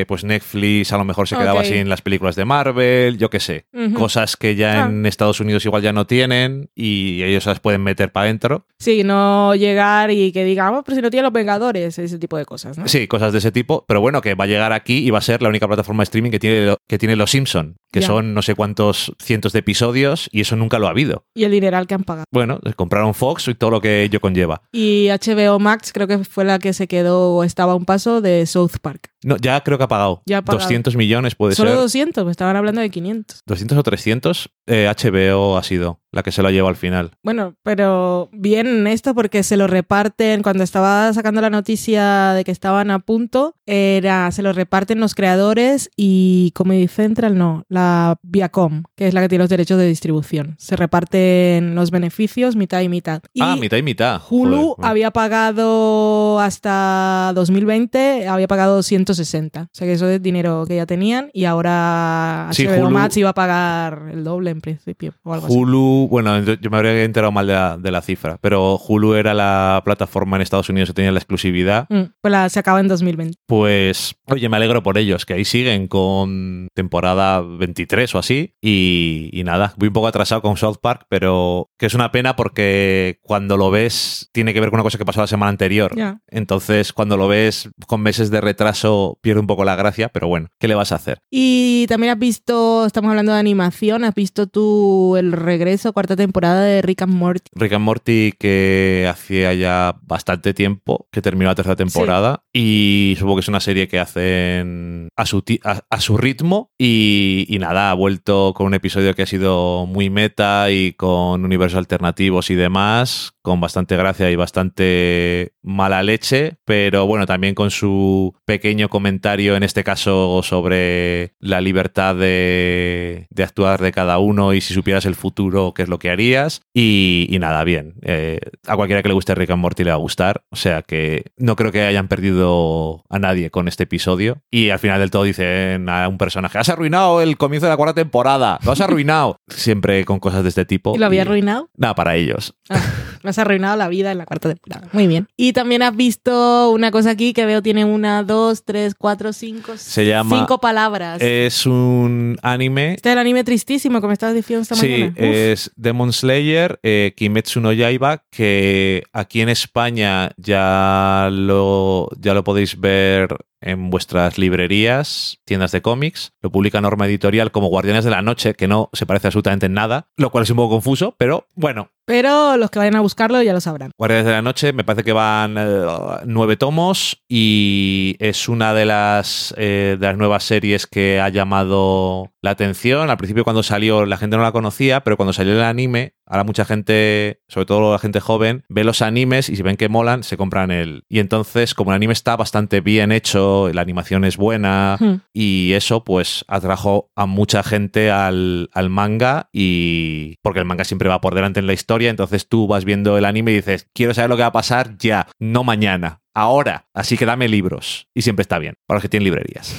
[0.00, 1.66] eh, pues Netflix a lo mejor se quedaba Ok.
[1.66, 3.66] sin las películas de Marvel, yo qué sé.
[3.72, 3.94] Ujú.
[3.94, 4.88] Cosas que ya Ah.
[4.88, 8.66] en Estados Unidos igual ya no tienen y ellos las pueden meter para adentro.
[8.78, 12.44] Sí, no llegar y que digamos, pero si no tiene los Vengadores, ese tipo de
[12.44, 12.88] cosas, ¿no?
[12.88, 15.22] Sí, cosas de ese tipo, pero bueno, que va a llegar aquí y va a
[15.22, 18.06] ser la única plataforma de streaming que tiene, que tiene Los Simpson, que Ya.
[18.06, 21.24] son no sé cuántos cientos de episodios y eso nunca lo ha habido.
[21.34, 22.26] Y el dineral que han pagado.
[22.30, 24.60] Bueno, compraron Fox y todo lo que ello conlleva.
[24.72, 28.20] Y HBO Max creo que fue la que se quedó o estaba a un paso
[28.20, 29.08] de South Park.
[29.24, 30.22] No, ya creo que ha pagado.
[30.26, 30.62] Ya ha pagado.
[30.64, 31.78] 200 millones puede Solo ser.
[31.80, 33.40] 200, pues estaban hablando de 500.
[33.46, 34.50] 200 o 300.
[34.66, 37.10] eh, HBO ha sido la que se lo lleva al final.
[37.22, 42.50] Bueno, pero bien esto porque se lo reparten, cuando estaba sacando la noticia de que
[42.50, 48.82] estaban a punto, era, se lo reparten los creadores y Comedy Central no, la Viacom,
[48.94, 50.54] que es la que tiene los derechos de distribución.
[50.58, 53.22] Se reparten los beneficios mitad y mitad.
[53.32, 54.20] Y ah, mitad y mitad.
[54.28, 54.86] Hulu Joder.
[54.90, 59.62] había pagado hasta 2020, había pagado 260.
[59.62, 63.16] O sea que eso es dinero que ya tenían y ahora Sí, HBO Hulu- Max
[63.16, 65.56] iba a pagar el doble en principio o algo así.
[66.02, 69.34] Hulu, bueno, yo me habría enterado mal de la, de la cifra, pero Hulu era
[69.34, 71.86] la plataforma en Estados Unidos que tenía la exclusividad.
[71.88, 73.38] Mm, pues la, se acaba en 2020.
[73.46, 78.54] Pues, oye, me alegro por ellos, que ahí siguen con temporada 23 o así.
[78.60, 82.36] Y, y nada, voy un poco atrasado con South Park, pero que es una pena
[82.36, 85.92] porque cuando lo ves tiene que ver con una cosa que pasó la semana anterior.
[86.28, 90.48] Entonces, cuando lo ves con meses de retraso, pierde un poco la gracia, pero bueno,
[90.58, 91.18] ¿qué le vas a hacer?
[91.30, 96.62] Y también has visto, estamos hablando de animación, has visto tú el regreso, cuarta temporada
[96.62, 97.50] de Rick and Morty.
[97.54, 103.36] Rick and Morty que hacía ya bastante tiempo que terminó la tercera temporada y supongo
[103.36, 107.90] que es una serie que hacen a su, a, a su ritmo y, y nada,
[107.90, 112.54] ha vuelto con un episodio que ha sido muy meta y con universos alternativos y
[112.54, 119.56] demás, con bastante gracia y bastante mala leche, pero bueno, también con su pequeño comentario
[119.56, 125.06] en este caso sobre la libertad de, de actuar de cada uno y si supieras
[125.06, 126.62] el futuro, qué es lo que harías.
[126.74, 127.94] Y, y nada, bien.
[128.02, 130.42] Eh, a cualquiera que le guste Rick and Morty le va a gustar.
[130.50, 134.42] O sea que no creo que hayan perdido a nadie con este episodio.
[134.50, 137.76] Y al final del todo dicen a un personaje, has arruinado el comienzo de la
[137.76, 139.36] cuarta temporada, lo has arruinado.
[139.48, 140.94] Siempre con cosas de este tipo.
[140.94, 141.70] ¿Y lo había Y- arruinado?
[141.76, 142.54] Nada, para ellos.
[142.68, 142.80] Ah,
[143.22, 144.88] me has arruinado la vida en la cuarta temporada.
[144.92, 145.28] Muy bien.
[145.36, 149.76] Y también has visto una cosa aquí que veo tiene una, dos, tres, cuatro, cinco,
[149.76, 151.20] Se llama- cinco palabras.
[151.22, 155.10] Es un anime este es el anime tristísimo que me estabas diciendo esta Sí, mañana.
[155.12, 155.22] Uf.
[155.22, 162.44] es Demon Slayer, eh, Kimetsu no Yaiba, que aquí en España ya lo, ya lo
[162.44, 166.32] podéis ver en vuestras librerías, tiendas de cómics.
[166.40, 169.74] Lo publica Norma Editorial como Guardianes de la Noche, que no se parece absolutamente en
[169.74, 171.90] nada, lo cual es un poco confuso, pero bueno.
[172.04, 173.92] Pero los que vayan a buscarlo ya lo sabrán.
[173.96, 175.86] Guardianes de la Noche, me parece que van eh,
[176.24, 182.31] nueve tomos y es una de las, eh, de las nuevas series que ha llamado
[182.42, 183.08] la atención.
[183.08, 186.44] Al principio cuando salió la gente no la conocía, pero cuando salió el anime, ahora
[186.44, 190.22] mucha gente, sobre todo la gente joven, ve los animes y si ven que molan,
[190.22, 191.04] se compran el...
[191.08, 195.20] Y entonces, como el anime está bastante bien hecho, la animación es buena Hmm.
[195.32, 201.08] y eso pues atrajo a mucha gente al, al manga y porque el manga siempre
[201.08, 204.14] va por delante en la historia, entonces tú vas viendo el anime y dices, quiero
[204.14, 206.20] saber lo que va a pasar ya, no mañana.
[206.34, 208.08] Ahora, así que dame libros.
[208.14, 209.76] Y siempre está bien, para los que tienen librerías.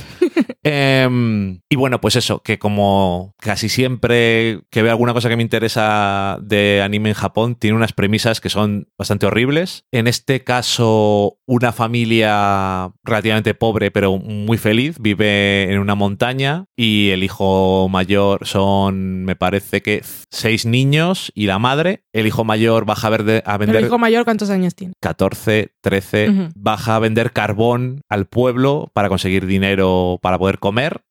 [0.63, 5.43] Em, y bueno, pues eso, que como casi siempre que veo alguna cosa que me
[5.43, 9.85] interesa de anime en Japón, tiene unas premisas que son bastante horribles.
[9.91, 17.09] En este caso, una familia relativamente pobre pero muy feliz vive en una montaña y
[17.09, 22.03] el hijo mayor son, me parece que seis niños y la madre.
[22.13, 23.77] El hijo mayor baja a, ver a vender...
[23.77, 24.93] ¿El hijo mayor cuántos años tiene?
[25.01, 26.29] 14, 13.
[26.29, 26.49] Ujú.
[26.55, 31.01] Baja a vender carbón al pueblo para conseguir dinero para poder comer.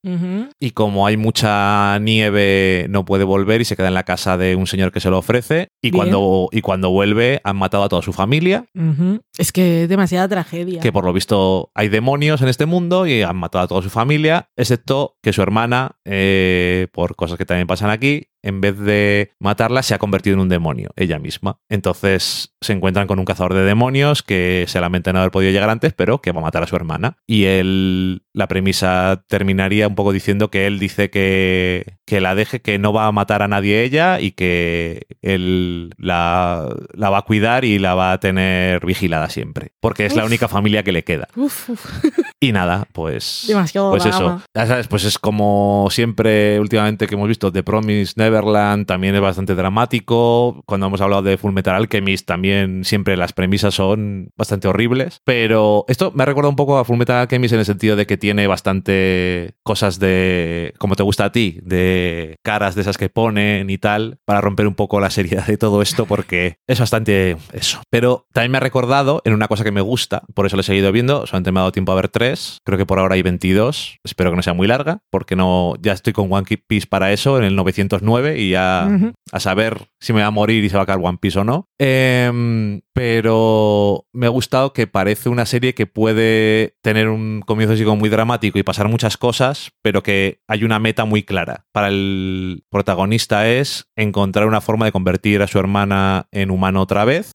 [0.59, 4.55] Y como hay mucha nieve, no puede volver y se queda en la casa de
[4.55, 5.69] un señor que se lo ofrece.
[5.81, 5.95] Y, Bien.
[5.95, 8.65] cuando, y cuando vuelve, han matado a toda su familia.
[8.75, 9.21] Ujú.
[9.37, 10.79] Es que es demasiada tragedia.
[10.81, 13.89] Que por lo visto hay demonios en este mundo y han matado a toda su
[13.89, 19.31] familia, excepto que su hermana, eh, por cosas que también pasan aquí, en vez de
[19.39, 21.57] matarla, se ha convertido en un demonio, ella misma.
[21.69, 25.69] Entonces se encuentran con un cazador de demonios que se lamenta no haber podido llegar
[25.69, 27.17] antes, pero que va a matar a su hermana.
[27.25, 32.61] Y él, la premisa terminaría un poco diciendo que él dice que, que la deje,
[32.61, 37.23] que no va a matar a nadie ella y que él la, la va a
[37.23, 39.71] cuidar y la va a tener vigilada siempre.
[39.79, 41.27] Porque es la única familia que le queda.
[41.35, 42.03] Uf, uf.
[42.43, 43.45] Y nada, pues.
[43.47, 44.41] Demasiado Pues eso.
[44.53, 49.21] Ya sabes, pues es como siempre últimamente que hemos visto The Promise Neverland, también es
[49.21, 50.61] bastante dramático.
[50.65, 55.21] Cuando hemos hablado de Full Metal Alchemist, también siempre las premisas son bastante horribles.
[55.23, 58.05] Pero esto me ha recordado un poco a Full Metal Alchemist en el sentido de
[58.05, 60.73] que tiene bastante cosas de.
[60.79, 64.67] como te gusta a ti, de caras de esas que ponen y tal, para romper
[64.67, 67.81] un poco la seriedad de todo esto, porque es bastante eso.
[67.89, 70.63] Pero también me ha recordado en una cosa que me gusta, por eso lo he
[70.63, 73.21] seguido viendo, solamente me ha dado tiempo a ver tres, creo que por ahora hay
[73.21, 77.11] 22, espero que no sea muy larga, porque no ya estoy con One Piece para
[77.11, 78.89] eso, en el 909, y ya
[79.31, 81.43] a saber si me va a morir y se va a caer One Piece o
[81.43, 81.67] no.
[81.79, 87.83] Em, pero me ha gustado que parece una serie que puede tener un comienzo así
[87.83, 91.65] como muy dramático y pasar muchas cosas, pero que hay una meta muy clara.
[91.71, 97.05] Para el protagonista es encontrar una forma de convertir a su hermana en humano otra
[97.05, 97.31] vez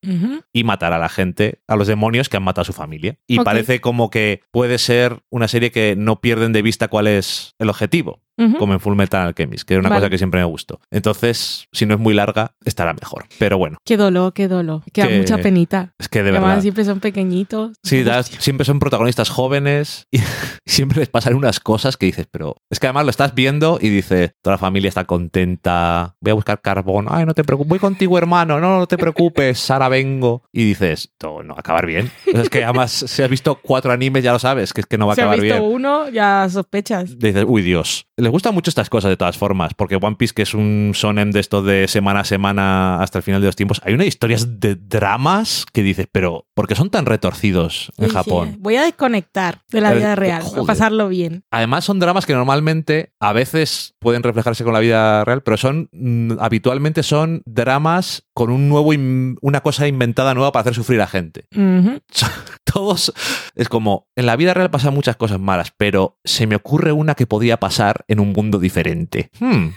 [0.52, 3.18] y matar a la gente, a los demonios que han matado a su familia.
[3.26, 7.54] Y parece como que puede ser una serie que no pierden de vista cuál es
[7.58, 8.22] el objetivo,
[8.58, 10.00] Como en Full Metal Alchemist, que es una Vale.
[10.02, 10.80] cosa que siempre me gustó.
[10.90, 13.26] Entonces, si no es muy larga, estará mejor.
[13.38, 14.82] Pero bueno, Qué dolor, qué dolor.
[14.92, 15.92] Que da mucha penita.
[15.98, 16.62] es que de Además, verdad.
[16.62, 17.72] siempre son pequeñitos.
[17.82, 18.04] Sí,
[18.38, 20.20] siempre son protagonistas jóvenes y
[20.66, 23.88] siempre les pasan unas cosas que dices, pero es que además lo estás viendo y
[23.88, 27.78] dices, toda la familia está contenta, voy a buscar carbón, ay, no te preocupes, voy
[27.78, 30.42] contigo hermano, no, no te preocupes, Sara vengo.
[30.52, 32.10] Y dices, no, no va a acabar bien.
[32.26, 35.06] Es que además si has visto cuatro animes ya lo sabes, que es que no
[35.06, 35.72] va a si has acabar visto bien.
[35.74, 37.18] uno, ya sospechas.
[37.18, 38.06] Dices, uy Dios.
[38.28, 41.30] Les gustan mucho estas cosas de todas formas, porque One Piece, que es un sonem
[41.30, 44.60] de esto de semana a semana hasta el final de los tiempos, hay unas historias
[44.60, 48.56] de dramas que dices, pero ¿por qué son tan retorcidos en Japón?
[48.58, 51.44] Voy a desconectar de la Eh, vida real, a pasarlo bien.
[51.50, 55.88] Además son dramas que normalmente a veces pueden reflejarse con la vida real, pero son
[55.92, 58.92] mm, habitualmente son dramas con un nuevo
[59.40, 61.46] una cosa inventada nueva para hacer sufrir a gente.
[62.64, 63.12] Todos
[63.56, 67.16] es como en la vida real pasan muchas cosas malas, pero se me ocurre una
[67.16, 69.30] que podría pasar en un mundo diferente.
[69.40, 69.70] Hmm.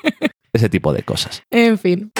[0.54, 1.42] Ese tipo de cosas.
[1.50, 2.10] En fin.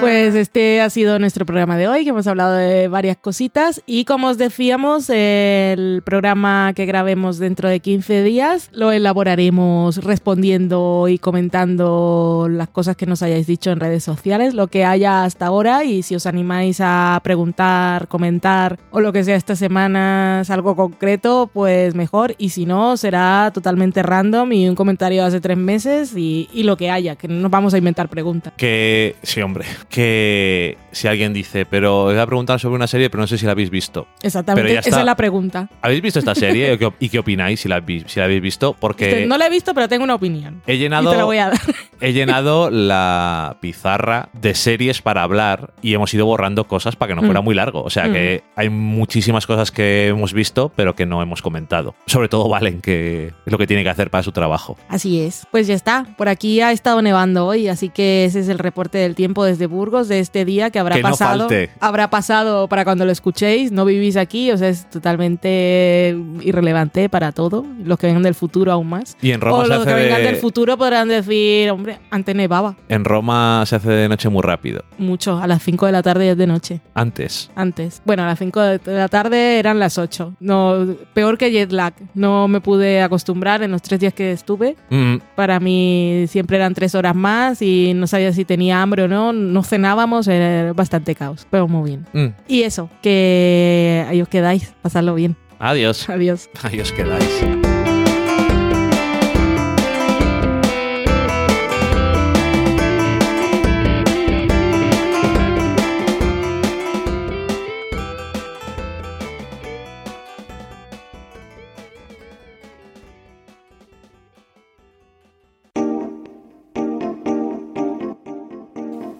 [0.00, 3.82] Pues este ha sido nuestro programa de hoy, que hemos hablado de varias cositas.
[3.86, 11.06] Y como os decíamos, el programa que grabemos dentro de 15 días lo elaboraremos respondiendo
[11.08, 15.46] y comentando las cosas que nos hayáis dicho en redes sociales, lo que haya hasta
[15.46, 15.84] ahora.
[15.84, 21.50] Y si os animáis a preguntar, comentar o lo que sea esta semana algo concreto,
[21.52, 22.34] pues mejor.
[22.38, 26.76] Y si no será totalmente random y un comentario hace tres meses y, y lo
[26.76, 28.52] que haya, que no nos vamos a inventar preguntas.
[28.56, 33.20] Que, sí, hombre, que si alguien dice, pero voy a preguntar sobre una serie, pero
[33.22, 34.06] no sé si la habéis visto.
[34.22, 35.68] Exactamente, esa es la pregunta.
[35.82, 38.74] ¿Habéis visto esta serie ¿Y qué opináis si la, habéis- si la habéis visto?
[38.78, 40.62] Porque No la he visto, pero tengo una opinión.
[40.66, 41.58] he Y llenado, te la voy a dar.
[42.00, 47.14] he llenado la pizarra de series para hablar y hemos ido borrando cosas para que
[47.20, 47.44] no fuera Mm.
[47.44, 47.82] muy largo.
[47.82, 51.94] O sea que hay muchísimas cosas que hemos visto, pero que no hemos comentado.
[52.06, 54.76] Sobre todo Valen, que es lo que tiene que hacer para su trabajo.
[54.88, 55.46] Así es.
[55.50, 56.06] Pues ya está.
[56.16, 59.66] Por aquí ha estado nevando hoy, así que ese es el reporte del tiempo desde
[59.80, 61.48] Burgos de este día que habrá Que pasado.
[61.80, 63.72] Habrá pasado para cuando lo escuchéis.
[63.72, 67.64] No vivís aquí, o sea, es totalmente irrelevante para todo.
[67.84, 69.16] Los que vengan del futuro aún más.
[69.22, 71.98] Y en Roma, o se los hace que vengan de, del futuro podrán decir, hombre,
[72.10, 74.84] antes nevaba en Roma se hace de noche muy rápido.
[74.98, 75.38] mucho.
[75.40, 76.80] A las 5 de la tarde ya es de noche.
[76.94, 77.50] Antes.
[77.54, 78.02] Antes.
[78.04, 80.34] Bueno, a las 5 de la tarde eran las 8.
[80.40, 81.94] No, peor que jet lag.
[82.14, 84.76] No me pude acostumbrar en los tres días que estuve.
[84.90, 89.08] Mm, Para mí siempre eran tres horas más y no sabía si tenía hambre o
[89.08, 89.32] no.
[89.32, 92.06] No cenábamos, era bastante caos, pero muy bien.
[92.12, 92.34] mm.
[92.48, 95.36] Y eso, que ahí os quedáis, pasadlo bien.
[95.58, 96.08] Adiós.
[96.08, 96.48] Adiós.
[96.54, 97.69] Os quedáis.